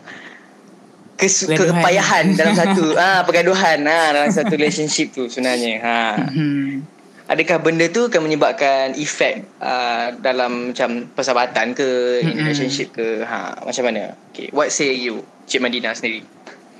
[1.14, 1.82] kes, Pergaduhan.
[1.82, 5.98] kepayahan dalam satu ah pergaduhan ah dalam satu relationship tu sebenarnya ha
[6.30, 6.82] hmm.
[7.28, 11.88] adakah benda tu akan menyebabkan efek uh, dalam macam persahabatan ke
[12.22, 12.40] in Mm-mm.
[12.42, 16.24] relationship ke ha macam mana okay what say you Cik Madina sendiri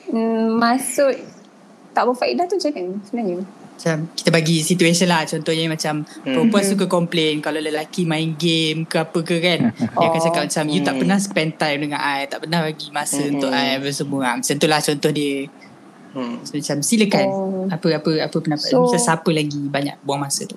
[0.09, 1.15] hmm, maksud
[1.91, 2.93] tak berfaedah tu macam mana?
[3.03, 3.39] Sebenarnya?
[3.77, 5.25] Macam kita bagi situation lah.
[5.25, 6.25] Contohnya macam Hmm.
[6.27, 9.69] Perempuan suka komplain Kalau lelaki main game Ke apa ke kan?
[9.71, 11.01] Dia akan cakap macam You tak Hmm.
[11.01, 12.25] pernah spend time dengan I.
[12.25, 13.37] Tak pernah bagi masa Hmm.
[13.37, 13.77] untuk I.
[13.77, 14.33] Apa semua.
[14.35, 15.37] Macam tu lah contoh dia.
[16.11, 16.37] Hmm.
[16.41, 17.27] So, Macam silakan.
[17.27, 17.65] Oh.
[17.69, 18.65] Apa apa apa pendapat?
[18.67, 20.57] So- Macam siapa lagi banyak buang masa tu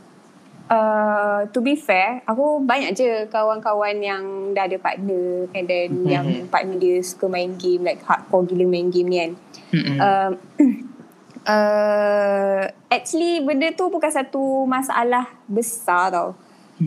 [0.70, 6.06] Uh, to be fair, aku banyak je kawan-kawan yang dah ada partner and then Mhm.
[6.06, 9.32] yang partner dia suka main game like hardcore gila main game ni kan.
[9.74, 9.98] Mm-mm.
[9.98, 10.32] Um,
[11.50, 16.38] uh, actually benda tu bukan satu masalah besar tau.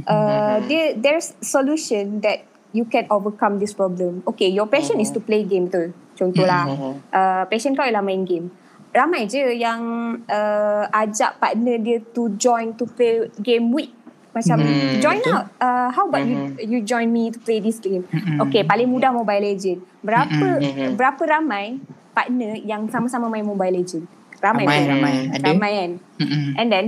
[0.07, 4.25] Uh, dia there's solution that you can overcome this problem.
[4.25, 5.93] Okay, your passion is to play game tu.
[6.15, 6.93] Contohlah, Mhm.
[7.11, 8.49] uh, passion kau ialah main game.
[8.93, 9.81] Ramai je yang
[10.29, 13.97] uh, ajak partner dia to join to play game week.
[14.33, 15.33] Macam Hmm, join betul.
[15.33, 15.45] out.
[15.57, 16.29] Uh, how about Mhm.
[16.29, 18.05] you you join me to play this game?
[18.09, 18.41] Mhm.
[18.49, 19.81] Okay, paling mudah Mobile Legend.
[20.01, 20.97] Berapa Mhm.
[20.97, 21.81] berapa ramai
[22.13, 24.05] partner yang sama-sama main Mobile Legend?
[24.41, 24.89] Ramai Ramai tu.
[24.89, 25.91] ramai Ada Ramai kan?
[26.19, 26.45] Mm-mm.
[26.57, 26.85] And then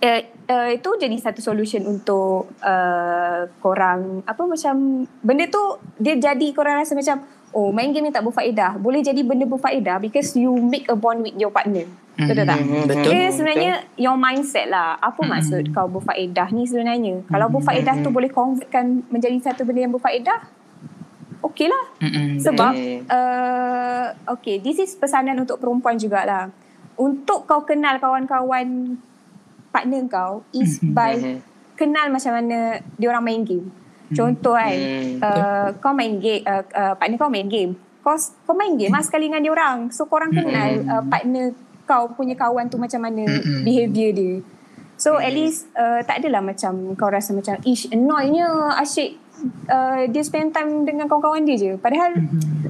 [0.00, 4.74] uh, uh, itu jadi satu solution untuk uh, korang apa macam
[5.20, 5.62] benda tu
[5.96, 7.20] dia jadi korang rasa macam
[7.52, 8.76] oh main game ni tak berfaedah.
[8.76, 11.84] Boleh jadi benda berfaedah because you make a bond with your partner.
[12.12, 12.60] Betul tak?
[12.60, 12.84] Mhm.
[12.84, 13.08] Betul.
[13.08, 15.00] Dia sebenarnya your mindset lah.
[15.00, 15.28] Apa Mhm.
[15.28, 17.24] maksud kau berfaedah ni sebenarnya?
[17.24, 20.40] Kalau berfaedah tu boleh convertkan menjadi satu benda yang berfaedah?
[21.42, 21.84] Okey lah.
[21.98, 22.38] Mm-mm.
[22.38, 22.72] sebab
[23.10, 26.52] uh, okay, this is pesanan untuk perempuan jugalah.
[26.94, 28.94] Untuk kau kenal kawan-kawan
[29.68, 31.40] partner kau is by
[31.74, 33.72] kenal macam mana dia orang main game.
[34.12, 35.18] Contoh kan, Hmm.
[35.18, 37.72] uh, kau main game, uh, uh, partner kau main game.
[38.00, 39.90] Kau kau main game lah sekali dengan dia orang.
[39.90, 43.62] So korang kenal uh, partner kau punya kawan tu macam mana Mhm.
[43.62, 44.34] behaviour dia.
[44.96, 49.18] So at least uh, tak adalah macam kau rasa macam ish annoynya asyik
[49.66, 51.72] uh, dia spend time dengan kawan-kawan dia je.
[51.74, 52.14] Padahal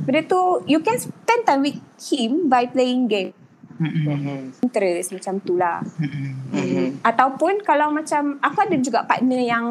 [0.03, 3.37] benda tu you can spend time with him by playing game.
[3.83, 4.05] Mm-mm.
[4.07, 4.39] Mhm.
[4.63, 5.83] Interest macam tu lah.
[5.99, 6.31] Mm-mm.
[6.55, 6.87] Mhm.
[7.03, 9.65] Ataupun kalau macam aku ada juga partner yang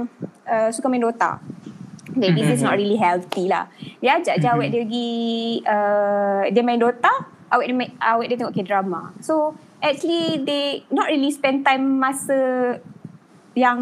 [0.46, 1.40] uh, suka main Dota.
[2.12, 3.72] Okay, this is not really healthy lah.
[4.04, 5.10] Dia ajak je awet dia pergi
[5.64, 7.08] uh, dia main Dota,
[7.48, 9.16] awet dia, main, awet dia tengok K-drama.
[9.24, 12.36] So actually they not really spend time masa
[13.56, 13.80] yang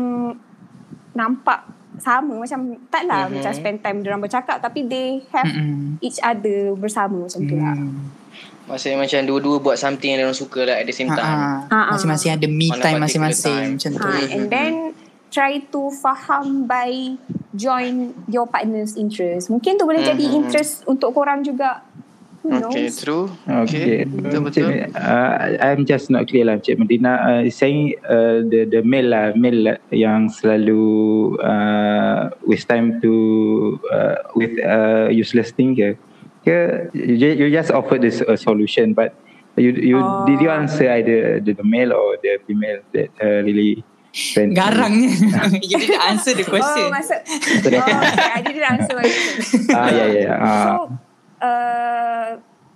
[1.11, 1.65] nampak
[1.97, 3.41] sama macam taklah Mhm.
[3.41, 5.99] macam spend time dia orang bercakap tapi they have Mm-mm.
[5.99, 7.75] each other bersama macam tu lah.
[8.69, 11.25] Maksudnya macam dua-dua buat something yang orang suka lah at the same time.
[11.25, 11.73] Ah, ah.
[11.73, 11.85] Ah, ah.
[11.97, 13.69] Masing-masing ada me time masing-masing time.
[13.75, 14.05] macam tu.
[14.05, 14.73] Ha, and then
[15.33, 17.17] try to faham by
[17.57, 19.49] join your partner's interest.
[19.49, 20.37] Mungkin tu boleh jadi Mhm.
[20.45, 21.81] interest untuk korang juga.
[22.39, 22.71] Who knows?
[22.71, 23.27] Okay, true.
[23.43, 24.63] Okay, Betul-betul.
[24.71, 29.11] Cik, uh, I'm just not clear lah Cik Medina uh, saying uh, the the male
[29.11, 30.79] lah male lah yang selalu
[31.43, 33.11] uh, waste time to
[33.91, 35.99] uh, with uh, useless thing ke
[36.39, 36.57] ke
[36.93, 39.11] you, you just offer this a solution but
[39.55, 40.23] you you Oh.
[40.23, 45.11] did you answer either the, the male or the female that uh, really spend Garangnya.
[45.61, 46.87] you didn't answer the Oh, question.
[46.89, 47.19] maksud.
[47.19, 47.81] oh, okay.
[48.31, 49.61] I didn't answer my question.
[49.77, 50.71] ah ya ya ah So,
[51.39, 52.29] uh,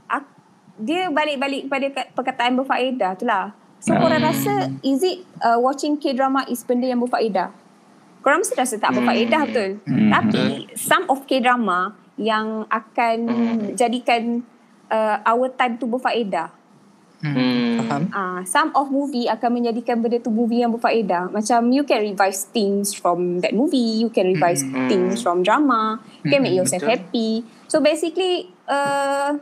[0.07, 0.34] ak-
[0.78, 3.55] dia balik-balik kepada ka- perkataan berfaedah tu lah.
[3.80, 4.30] So, korang Hmm.
[4.30, 7.51] rasa is it uh, watching K-drama is benda yang berfaedah?
[8.20, 9.49] Korang mesti rasa tak berfaedah Hmm.
[9.49, 9.70] betul.
[9.84, 10.09] Hmm.
[10.09, 10.43] Tapi
[10.76, 13.74] some of K-drama yang akan Hmm.
[13.74, 14.45] jadikan
[14.88, 16.53] uh, our time tu berfaedah.
[17.24, 17.34] Hmm.
[17.34, 17.72] Hmm.
[17.80, 18.01] Faham.
[18.11, 21.32] uh, some of movie akan menjadikan benda tu movie yang berfaedah.
[21.32, 24.86] Macam you can revise things from that movie, you can revise Mm-mm.
[24.86, 26.93] things from drama, you can make Mm-mm, yourself betul.
[26.93, 27.32] happy.
[27.66, 29.39] So basically, uh,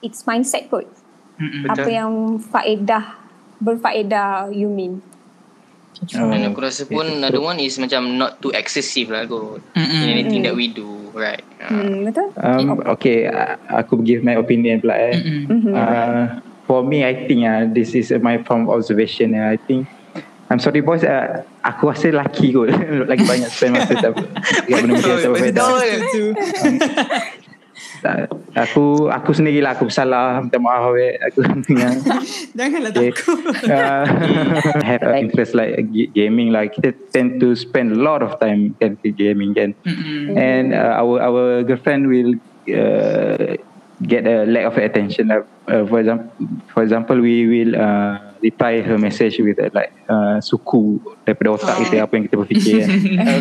[0.00, 0.86] it's mindset kot.
[1.66, 1.90] Apa Betul.
[1.92, 3.04] yang faedah,
[3.58, 5.02] berfaedah you mean.
[6.14, 9.58] Oh, And aku rasa pun another one is macam not too excessive lah kot.
[9.74, 9.98] Mm-mm.
[10.00, 10.46] In anything Mm.
[10.46, 11.42] that we do, right?
[11.58, 12.26] Uh, Hmm, betul?
[12.38, 15.18] Um, okay, uh, aku give my opinion pula eh.
[15.18, 15.50] Mm-mm.
[15.50, 15.72] Mhm.
[15.74, 16.24] Uh,
[16.64, 19.34] for me, I think uh, this is uh, my from observation.
[19.34, 19.90] Uh, I think
[20.48, 22.72] I'm sorry boys, uh, aku rasa laki kot.
[23.10, 24.16] Lagi banyak spend masa tak
[24.72, 26.32] tak benda-benda yang
[27.98, 28.16] tak.
[28.28, 31.18] Uh, aku aku sendirilah aku bersalah minta maaf eh.
[31.20, 31.38] aku
[31.74, 31.94] yang
[32.58, 33.10] Janganlah Okay.
[33.12, 33.38] takut.
[33.74, 34.04] uh,
[34.82, 35.78] have uh, interest like
[36.12, 40.34] gaming lah kita tend to spend a lot of time kan ke gaming kan Mm-mm.
[40.34, 42.34] and uh, our our girlfriend will
[42.72, 43.54] uh,
[44.02, 46.26] get a lack of attention uh, uh, for example
[46.70, 51.74] for example we will uh, reply her message with uh, like uh, suku daripada otak
[51.82, 52.90] kita apa yang kita berfikir kan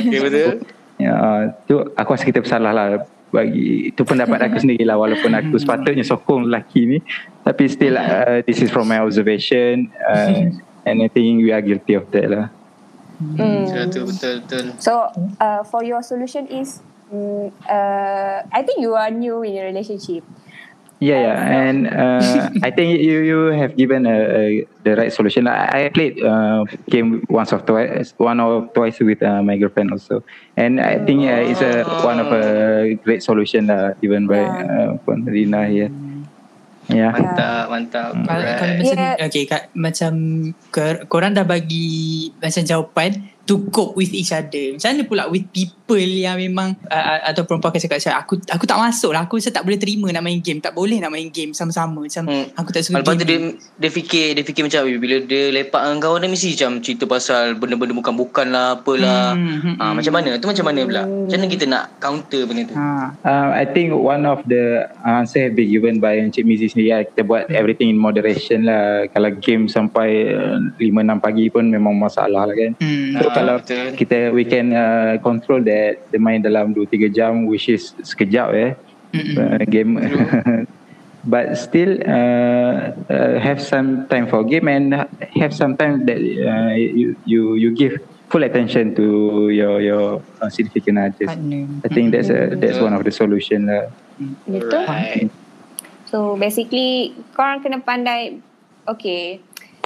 [0.02, 0.50] Okay, betul.
[0.98, 2.88] ya uh, tu aku rasa kita bersalah lah
[3.34, 6.98] bagi itu pendapat aku sendiri lah walaupun aku sepatutnya sokong lelaki ni
[7.44, 10.48] tapi still uh, this is from my observation uh,
[10.88, 12.48] and I think we are guilty of that lah
[13.18, 13.66] Hmm.
[13.66, 14.66] Betul, betul, betul.
[14.78, 15.10] So,
[15.42, 20.22] uh, for your solution is, mm, uh, I think you are new in a relationship.
[20.98, 24.44] Yeah, yeah, and uh, I think you you have given a, a,
[24.82, 25.46] the right solution.
[25.46, 29.94] I, I played uh, game once or twice, one or twice with uh, my girlfriend
[29.94, 30.26] also,
[30.58, 34.98] and I think uh, it's a one of a great solution uh, given by uh,
[35.06, 35.94] Puan Rina here.
[36.90, 37.14] Yeah.
[37.14, 38.12] Mantap, mantap.
[38.26, 39.26] Kalau, kalau macam Yeah.
[39.28, 40.12] okay, kat, macam
[40.72, 44.76] kor- korang dah bagi macam jawapan to cope with each other.
[44.76, 48.34] Macam mana pula with people yang memang uh, uh, atau perempuan akan cakap macam aku
[48.46, 49.24] aku tak masuk lah.
[49.24, 50.60] Aku rasa tak boleh terima nak main game.
[50.60, 52.04] Tak boleh nak main game sama-sama.
[52.04, 52.52] Macam Hmm.
[52.54, 53.56] aku tak suka Lepas tu dia game.
[53.56, 57.04] dia fikir dia fikir macam "Eh, bila dia lepak dengan kawan dia mesti macam cerita
[57.08, 59.32] pasal benda-benda bukan-bukan lah apalah.
[59.32, 60.36] Hmm, hmm, Ah, macam mana?
[60.36, 61.04] Tu macam mana pula?
[61.08, 62.76] Macam mana kita nak counter benda tu?
[62.76, 62.86] Ha.
[63.24, 64.66] Uh, I think one of the
[65.02, 67.02] answer have been given by Encik Mizi sendiri lah.
[67.06, 69.08] Kita buat everything in moderation lah.
[69.08, 72.72] Kalau game sampai uh, 5-6 pagi pun memang masalah lah kan.
[72.78, 73.16] Hmm.
[73.38, 73.86] Kalau betul.
[73.94, 78.72] kita we can uh, control that dia main dalam 2-3 jam which is sekejap eh
[79.14, 79.36] Mm-mm.
[79.38, 79.96] uh, game
[81.34, 84.96] but still uh, uh, have some time for game and
[85.38, 90.50] have some time that uh, you you you give full attention to your your uh,
[90.52, 91.32] significant others.
[91.32, 93.88] I think that's a, that's one of the solution lah
[94.48, 94.84] Betul?
[94.84, 95.30] Alright.
[96.08, 98.42] So basically korang kena pandai
[98.88, 99.44] okay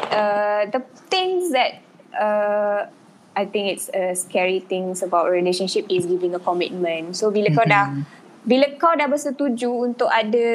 [0.09, 1.81] uh, the things that
[2.15, 2.87] uh,
[3.31, 7.15] I think it's a scary things about relationship is giving a commitment.
[7.15, 7.95] So bila kau dah
[8.41, 10.47] bila kau dah bersetuju untuk ada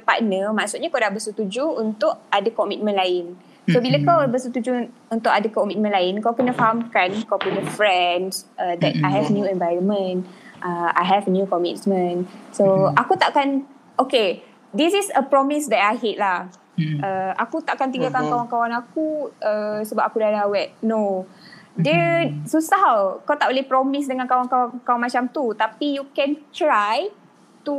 [0.00, 3.36] partner, maksudnya kau dah bersetuju untuk ada komitmen lain.
[3.64, 8.76] So bila kau bersetuju untuk ada komitmen lain, kau kena fahamkan kau punya friends uh,
[8.76, 10.28] that I have new environment,
[10.60, 12.28] uh, I have new commitment.
[12.52, 13.68] So aku takkan
[14.00, 16.48] okay, this is a promise that I hate lah.
[16.74, 20.74] Uh, aku takkan tinggalkan kawan-kawan aku uh, sebab aku dah dah wet.
[20.82, 21.22] No.
[21.74, 23.02] Dia susah tau.
[23.26, 25.50] Kau tak boleh promise dengan kawan-kawan kau macam tu.
[25.54, 27.10] Tapi you can try
[27.66, 27.76] to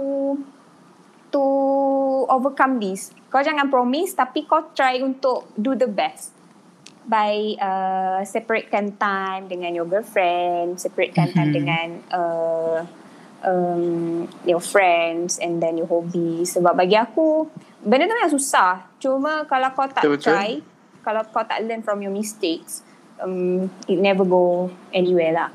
[1.31, 1.43] to
[2.27, 3.15] overcome this.
[3.31, 6.35] Kau jangan promise tapi kau try untuk do the best.
[7.05, 11.55] By uh, separatekan time dengan your girlfriend, separatekan time Mhm.
[11.55, 12.79] dengan uh,
[13.45, 16.57] um, your friends and then your hobbies.
[16.57, 17.45] Sebab bagi aku,
[17.79, 18.89] benda tu memang susah.
[18.97, 20.33] Cuma kalau kau tak Betul-betul.
[20.33, 20.49] try,
[21.05, 22.81] kalau kau tak learn from your mistakes,
[23.25, 25.49] um, it never go anywhere lah.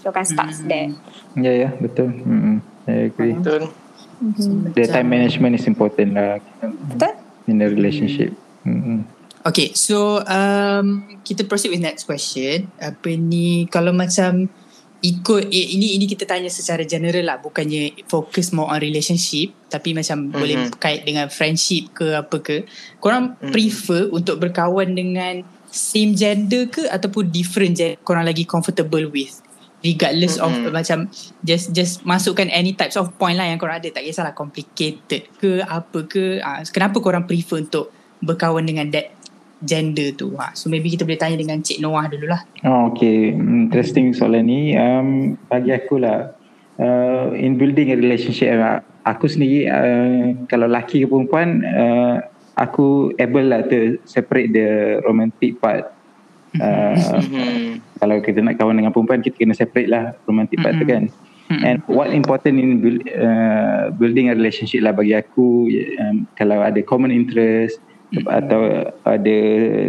[0.00, 0.66] You can start Hmm.
[0.66, 0.90] there.
[1.36, 3.68] yeah yeah betul mm I agree Betul.
[4.72, 7.12] the time management is important lah Betul?
[7.44, 8.32] in a relationship
[8.62, 9.04] mm
[9.42, 12.66] Okay, so um, kita proceed with next question.
[12.82, 14.50] Apa ni, kalau macam
[14.98, 17.38] ikut, eh, ini ini kita tanya secara general lah.
[17.38, 19.54] Bukannya fokus more on relationship.
[19.70, 20.34] Tapi macam Mhm.
[20.34, 22.66] boleh kait dengan friendship ke apa ke.
[22.98, 23.54] Korang Mhm.
[23.54, 29.44] prefer untuk berkawan dengan same gender ke ataupun different gender korang lagi comfortable with?
[29.84, 30.72] Regardless of Mhm.
[30.72, 30.98] macam
[31.44, 33.92] just just masukkan any types of point lah yang korang ada.
[33.92, 36.40] Tak kisahlah complicated ke apa ke.
[36.40, 37.92] Uh, kenapa korang prefer untuk
[38.24, 39.12] berkawan dengan that
[39.62, 40.36] gender tu.
[40.36, 40.52] Ha.
[40.52, 42.44] So maybe kita boleh tanya dengan Cik Noah dulu lah.
[42.64, 43.32] Oh, okay.
[43.32, 44.76] Interesting soalan ni.
[44.76, 46.36] Um, bagi aku lah,
[46.76, 52.20] uh, in building a relationship, uh, aku sendiri, uh, kalau laki ke perempuan, uh,
[52.56, 55.92] aku able lah to separate the romantic part.
[56.56, 56.96] Uh,
[58.00, 60.92] kalau kita nak kawan dengan perempuan, kita kena separate lah romantic part tu Mm-mm.
[60.92, 61.04] kan.
[61.46, 65.70] And what important in build, uh, building a relationship lah bagi aku,
[66.02, 67.78] um, kalau ada common interest,
[68.26, 69.38] atau ada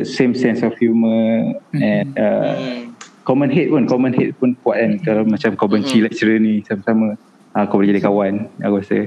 [0.04, 2.86] same sense of humor and uh,
[3.24, 4.92] common hate pun common hate pun kuat kan.
[5.02, 7.18] Kalau macam kau benci lecturer ni sama-sama
[7.58, 9.00] uh, kau boleh jadi kawan aku rasa.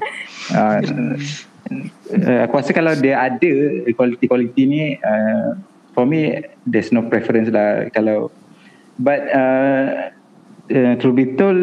[0.54, 0.80] Uh,
[1.70, 3.50] uh, aku rasa kalau dia ada
[3.94, 5.54] quality-quality ni uh,
[5.94, 8.30] for me there's no preference lah kalau
[8.98, 10.10] but uh,
[10.70, 11.58] uh, truth be told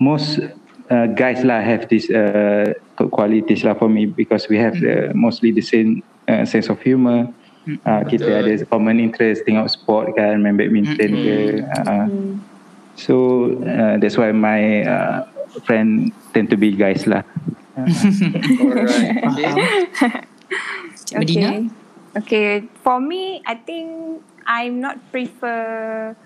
[0.00, 0.40] most
[0.90, 2.72] uh, guys lah have this uh,
[3.12, 7.28] qualities lah for me because we have uh, mostly the same uh, sense of humor.
[7.84, 8.40] Uh, kita Betul.
[8.40, 12.08] ada common interest tengok sport kan main badminton ke uh,
[12.96, 15.28] so uh, that's why my uh,
[15.68, 17.20] friend tend to be guys lah
[18.60, 19.24] Alright.
[19.30, 19.54] Okay.
[21.06, 21.48] Cik Medina?
[21.48, 21.58] Okay.
[22.10, 22.48] Okay,
[22.82, 26.16] for me, I think I'm not prefer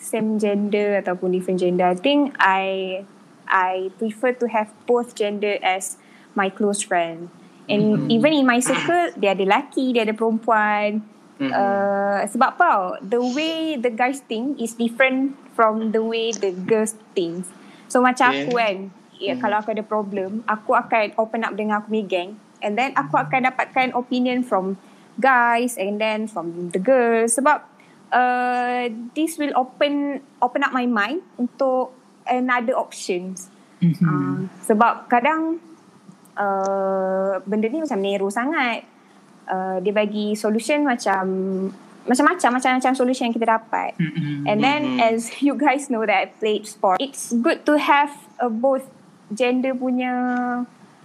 [0.00, 1.84] same gender ataupun different gender.
[1.84, 3.04] I think I
[3.44, 6.00] I prefer to have both gender as
[6.32, 7.28] my close friend.
[7.68, 11.04] And even in my circle, dia ada lelaki, dia ada perempuan.
[11.36, 11.52] Mhm.
[11.52, 16.54] Uh, sebab apa tau, the way the guys think is different from the way the
[16.64, 17.44] girls think.
[17.92, 18.48] So macam Okay.
[18.48, 18.76] aku kan,
[19.20, 22.30] ya, kalau aku ada problem, aku akan open up dengan aku punya gang.
[22.60, 24.80] And then aku akan dapatkan opinion from
[25.20, 27.36] guys and then from the girls.
[27.36, 27.64] Sebab
[28.12, 28.82] uh,
[29.16, 31.92] this will open open up my mind untuk
[32.24, 33.48] another options.
[33.80, 34.00] Mhm.
[34.02, 35.60] Uh, sebab kadang
[36.36, 38.84] uh, benda ni macam narrow sangat.
[39.46, 41.22] Uh, dia bagi solution macam
[42.06, 43.94] macam-macam macam-macam solution yang kita dapat.
[43.98, 44.46] Mhm.
[44.46, 45.06] And then Mhm.
[45.06, 48.86] as you guys know that I played sport, it's good to have uh, both
[49.30, 50.12] gender punya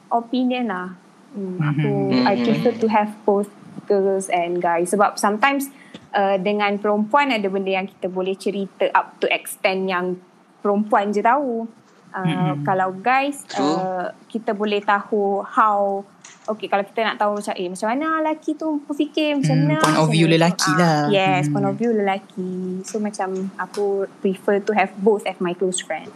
[0.07, 0.89] opinion lah.
[1.31, 2.27] Hmm, aku Mhm.
[2.27, 3.47] I prefer to have both
[3.87, 5.71] girls and guys sebab sometimes
[6.11, 10.19] uh, dengan perempuan ada benda yang kita boleh cerita up to extent yang
[10.59, 11.65] perempuan je tahu.
[12.11, 12.67] Uh, Mhm.
[12.67, 16.03] Kalau guys uh, kita boleh tahu how
[16.41, 19.77] Okay, kalau kita nak tahu macam eh macam mana lelaki tu berfikir macam Hmm, mana
[19.77, 20.97] point of view lelaki Ah, lah.
[21.07, 21.53] Yes, Hmm.
[21.53, 22.81] point of view lelaki.
[22.81, 26.09] So macam aku prefer to have both as my close friend.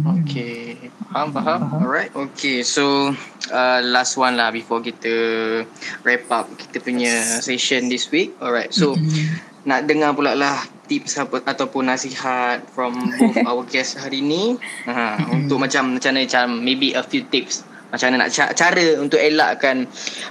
[0.00, 0.90] Okay.
[1.10, 1.60] Faham, faham.
[1.80, 2.12] Alright.
[2.14, 2.62] Okay.
[2.62, 3.14] So,
[3.52, 5.12] uh, last one lah before kita
[6.06, 8.34] wrap up kita punya session this week.
[8.40, 8.72] Alright.
[8.72, 8.96] So,
[9.68, 14.56] nak dengar pula lah tips apa, ataupun nasihat from both our guests hari ni.
[14.88, 18.86] Ha, untuk macam macam mana macam maybe a few tips macam mana nak ca- cara
[19.02, 19.82] untuk elakkan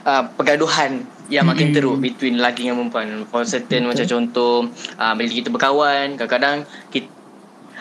[0.08, 3.28] uh, pergaduhan yang makin teruk between lelaki dengan perempuan.
[3.30, 7.19] For certain macam contoh uh, bila kita berkawan kadang-kadang kita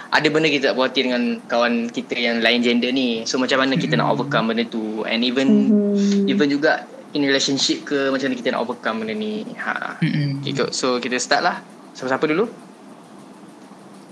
[0.09, 3.29] ada benda kita tak puas hati dengan kawan kita yang lain gender ni.
[3.29, 5.49] So macam mana kita nak overcome benda tu and even
[5.93, 6.25] Mhm.
[6.27, 9.45] even juga in relationship ke macam mana kita nak overcome benda ni.
[9.55, 10.01] Ha.
[10.01, 10.41] Mhm.
[10.41, 11.61] Okay, so kita start lah.
[11.93, 12.49] Siapa-siapa dulu?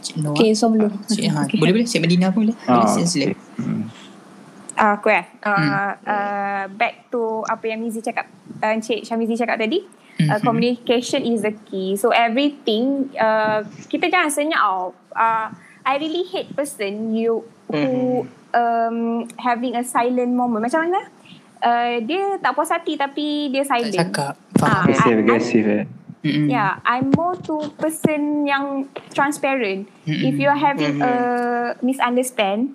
[0.02, 0.36] Cik Noah.
[0.36, 0.92] Okay, so belum.
[1.08, 2.56] Cik, ha, boleh boleh Cik Medina pun boleh.
[2.68, 3.24] Ah, Boleh sila.
[3.26, 3.36] okay.
[3.58, 3.82] Hmm.
[4.76, 5.24] Uh, aku eh.
[5.40, 8.28] Uh, uh, back to apa yang Mizi cakap,
[8.60, 9.80] uh, Encik Syamizi cakap tadi.
[10.16, 11.92] Uh, communication is the key.
[11.92, 14.84] So everything, uh, kita jangan senyap tau.
[15.12, 15.48] Uh,
[15.86, 20.66] I really hate person you who um, having a silent moment.
[20.66, 21.06] Macam mana?
[21.62, 23.94] Uh, dia tak puas hati tapi dia Tak silent.
[23.94, 24.34] cakap.
[24.60, 24.82] Ah, Faham.
[24.90, 25.84] Aggressive, aggressive eh.
[26.26, 26.50] Mhm.
[26.50, 29.86] Yeah, I'm more to person yang transparent.
[30.02, 30.26] Mm-mm.
[30.26, 31.14] If you are having a
[31.86, 32.74] misunderstand,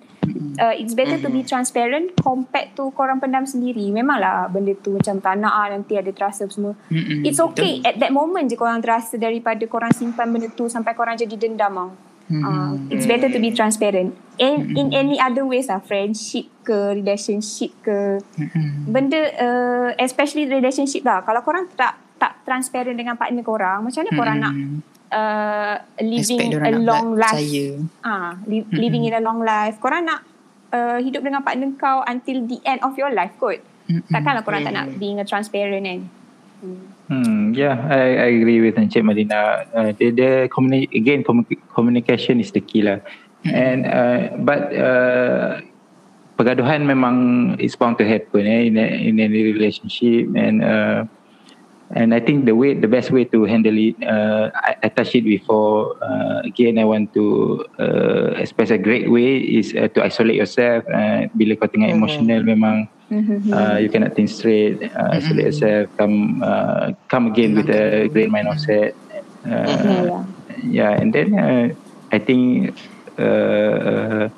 [0.56, 3.92] uh, it's better to be transparent compared to korang pendam sendiri.
[3.92, 6.72] Memanglah benda tu macam tak nak ah, nanti ada terasa semua.
[6.88, 7.28] Mm-mm.
[7.28, 7.84] It's okay.
[7.84, 11.92] At that moment je korang terasa daripada korang simpan benda tu sampai korang jadi dendam
[12.40, 14.16] Uh, it's better to be transparent.
[14.40, 18.88] In in any other ways lah, friendship ke, relationship ke, Mm-mm.
[18.88, 21.20] benda uh, especially relationship lah.
[21.20, 24.54] Kalau korang tak tak transparent dengan partner korang, macam mana korang nak
[25.12, 27.42] uh, living a long life?
[28.00, 29.76] Ah, li- living in a long life.
[29.82, 30.24] Korang nak
[30.72, 33.60] uh, hidup dengan partner kau until the end of your life kot.
[34.08, 36.00] Takkanlah korang tak nak being a transparent kan?
[36.62, 36.82] Hmm.
[37.12, 39.68] Hmm, yeah, I, I agree with Encik Madina.
[39.68, 43.04] Uh, the, the communi- again, commu- communication is the key lah.
[43.44, 45.60] And uh, but uh,
[46.40, 47.16] pergaduhan memang
[47.60, 50.32] is bound to happen eh, in, a, in any relationship.
[50.32, 51.04] And uh,
[51.92, 55.12] and I think the way the best way to handle it uh, I, I touched
[55.12, 55.92] it before.
[56.00, 60.88] Uh, again I want to uh, express a great way is uh, to isolate yourself.
[60.88, 62.88] Uh, bila kau tengah emotional memang
[63.52, 68.30] uh, you cannot think straight uh, isolate yourself come uh, come again with a great
[68.30, 68.92] mindset
[69.46, 70.24] uh, Yeah, yeah.
[70.62, 71.68] yeah and then uh,
[72.12, 72.76] I think
[73.18, 74.28] uh,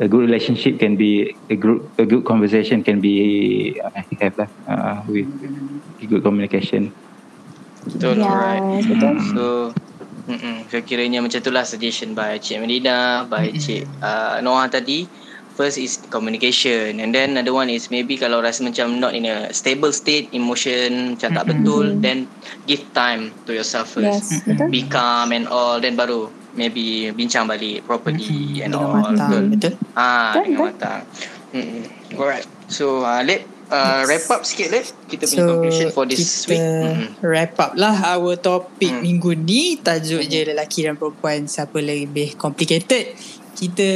[0.00, 4.50] a good relationship can be a good a good conversation can be uh, have lah
[4.68, 5.28] uh, with
[6.08, 6.92] good communication
[7.80, 8.84] Betul, Yes, alright.
[8.86, 9.14] betul.
[9.32, 9.44] So,
[10.28, 15.08] mm-mm, so kiranya macam itulah suggestion by Cik Medina, by Cik uh, Noah tadi.
[15.60, 19.52] First is communication and then another one is maybe kalau rasa macam not in a
[19.52, 22.24] stable state emotion macam tak betul then
[22.64, 24.72] give time to yourself first Yes, betul.
[24.72, 29.72] be calm and all then baru maybe bincang balik properly and Dengan all matang, betul.
[29.92, 30.66] Ah, Betul, dengan betul.
[30.66, 31.00] matang.
[31.50, 31.82] Hmm.
[32.12, 32.46] Alright.
[32.66, 36.48] So, uh, let uh, wrap up sikit let kita punya So conclusion for this kita
[36.48, 36.62] week.
[36.62, 37.02] Hmm.
[37.22, 39.02] wrap up lah our topik Hmm.
[39.02, 43.14] minggu ni tajuk je lelaki dan perempuan siapa lebih complicated
[43.60, 43.88] kita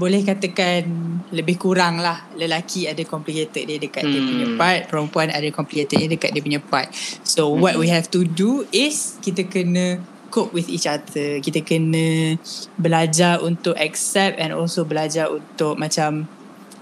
[0.00, 0.88] boleh katakan
[1.28, 2.24] lebih kurang lah.
[2.40, 4.28] Lelaki ada complicated dia dekat dia Hmm.
[4.32, 6.88] punya part perempuan ada complicated dia dekat dia punya part.
[7.20, 10.00] So what we have to do is kita kena
[10.32, 11.36] cope with each other.
[11.44, 12.40] Kita kena
[12.80, 16.24] belajar untuk accept and also belajar untuk macam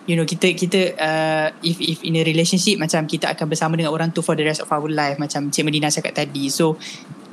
[0.07, 3.91] you know kita kita uh, if if in a relationship macam kita akan bersama dengan
[3.91, 6.47] orang tu for the rest of our life macam Cik Medina cakap tadi.
[6.55, 6.79] So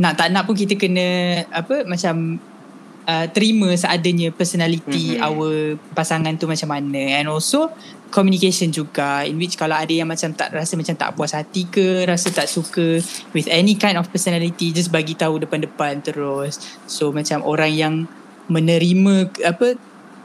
[0.02, 1.06] nak tak nak pun kita kena
[1.54, 2.42] apa macam
[3.10, 5.26] uh, terima seadanya personality Mhm.
[5.26, 5.51] our
[5.97, 7.18] pasangan tu macam mana.
[7.18, 7.74] And also
[8.14, 9.26] communication juga.
[9.26, 12.45] In which kalau ada yang macam tak rasa macam tak puas hati ke rasa tak
[12.45, 13.01] suka
[13.34, 16.62] with any kind of personality just bagi tahu depan-depan terus.
[16.86, 17.93] So macam orang yang
[18.49, 19.78] menerima apa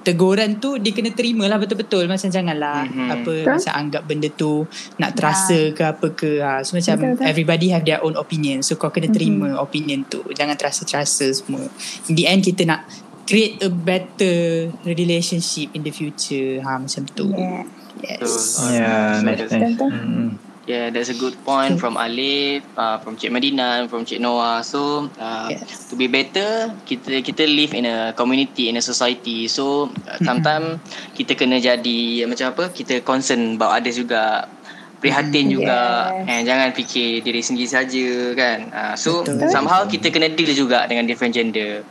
[0.05, 3.09] teguran tu dia kena terima lah betul-betul macam janganlah Mhm.
[3.11, 3.55] apa Betul.
[3.57, 6.61] macam anggap benda tu nak terasa ke apa ke ha.
[6.61, 7.25] so macam Betul, betul.
[7.27, 11.65] everybody have their own opinion so kau kena terima opinion tu jangan terasa-terasa semua
[12.07, 12.85] in the end kita nak
[13.25, 14.37] create a better
[14.85, 17.65] relationship in the future ha macam tu Yeah.
[18.21, 18.61] yes.
[18.69, 19.75] Yeah, So nice, that's- nice.
[19.75, 19.91] Betul.
[20.65, 20.71] Mm.
[20.73, 24.65] Yeah, that's a good point from Alif, uh, from Cik Madina, from Cik Noah.
[24.65, 25.93] So, uh, Yes.
[25.93, 29.45] to be better, kita kita live in a community, in a society.
[29.47, 30.81] So, uh, sometimes
[31.13, 32.65] kita kena jadi uh, macam apa?
[32.73, 34.49] Kita concern about others juga.
[35.05, 36.33] Prihatin juga Yes.
[36.33, 38.59] and jangan fikir diri sendiri saja kan.
[38.73, 39.53] Uh, so Betul.
[39.53, 41.85] somehow kita kena deal juga dengan different gender.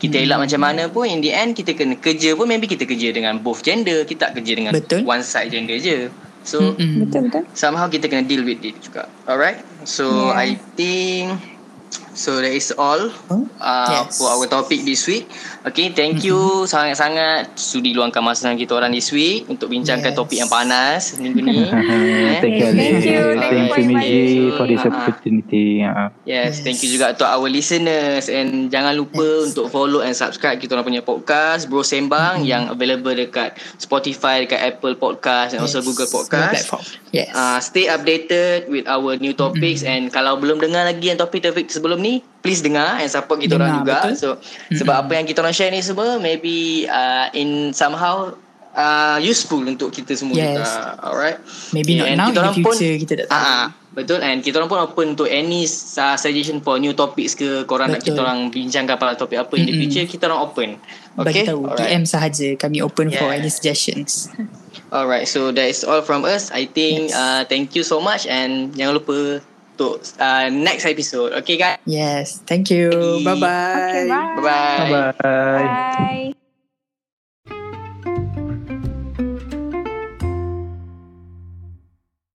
[0.00, 3.12] Kita elak macam mana pun in the end kita kena kerja pun maybe kita kerja
[3.12, 5.04] dengan both gender, kita tak kerja dengan Betul.
[5.04, 6.08] one side gender je.
[6.44, 7.08] So Mm-mm.
[7.08, 7.42] Betul betul.
[7.56, 9.08] somehow kita kena deal with it juga.
[9.24, 9.64] Alright.
[9.88, 10.36] So Yeah.
[10.36, 11.40] I think
[12.12, 14.20] so that is all Oh, uh, yes.
[14.20, 15.32] for our topic this week.
[15.64, 20.18] Okay, thank you sangat-sangat sudi luangkan masa dengan kita orang this week untuk bincangkan Yes.
[20.20, 21.56] topik yang panas minggu ni.
[21.64, 22.36] Eh?
[22.36, 23.24] Thank you, Thank you.
[23.32, 24.92] Thank Thank you, Miji, for this inviting.
[24.92, 25.66] opportunity.
[25.80, 26.60] Uh, Yes, Yes.
[26.60, 29.48] thank you juga to our listeners and jangan lupa Yes.
[29.50, 34.60] untuk follow and subscribe kita orang punya podcast Bro Sembang yang available dekat Spotify, dekat
[34.60, 35.88] Apple Podcast and also Yes.
[35.88, 36.52] Google Semua Podcast.
[36.60, 41.16] platform yes Uh, stay updated with our new topics and kalau belum dengar lagi yang
[41.16, 43.96] topik-topik sebelum ni please dengar and support kita orang juga.
[44.04, 44.12] betul.
[44.14, 44.28] so
[44.70, 48.36] sebab apa yang kita orang share ni semua maybe uh, in somehow
[48.70, 50.60] uh, useful untuk kita semua Yes.
[50.60, 50.68] juga
[51.00, 51.38] alright.
[51.72, 53.38] Maybe Yeah, not now kita in the orang pun- future kita tak tahu.
[53.38, 54.18] Ah, ah, betul.
[54.20, 58.02] And kita orang pun open untuk any uh, suggestion for new topics ke korang nak
[58.02, 58.12] Betul.
[58.12, 60.68] kita orang bincangkan pada topik apa in the future kita orang open.
[61.16, 61.44] Bagi okay?
[61.46, 61.80] tahu alright.
[61.80, 62.48] PM sahaja.
[62.56, 63.38] Kami open for Yeah.
[63.38, 64.28] any suggestions.
[64.90, 66.50] Alright, so that is all from us.
[66.50, 67.16] I think Yes.
[67.16, 68.26] uh, thank you so much.
[68.26, 69.38] And jangan lupa
[69.74, 71.34] untuk uh, next episode.
[71.42, 71.82] Okay guys?
[71.84, 73.34] yes thank you Bye.
[73.34, 74.32] bye bye Okay, bye.
[74.38, 74.86] Bye-bye.
[74.86, 75.12] bye.
[75.52, 76.22] Bye.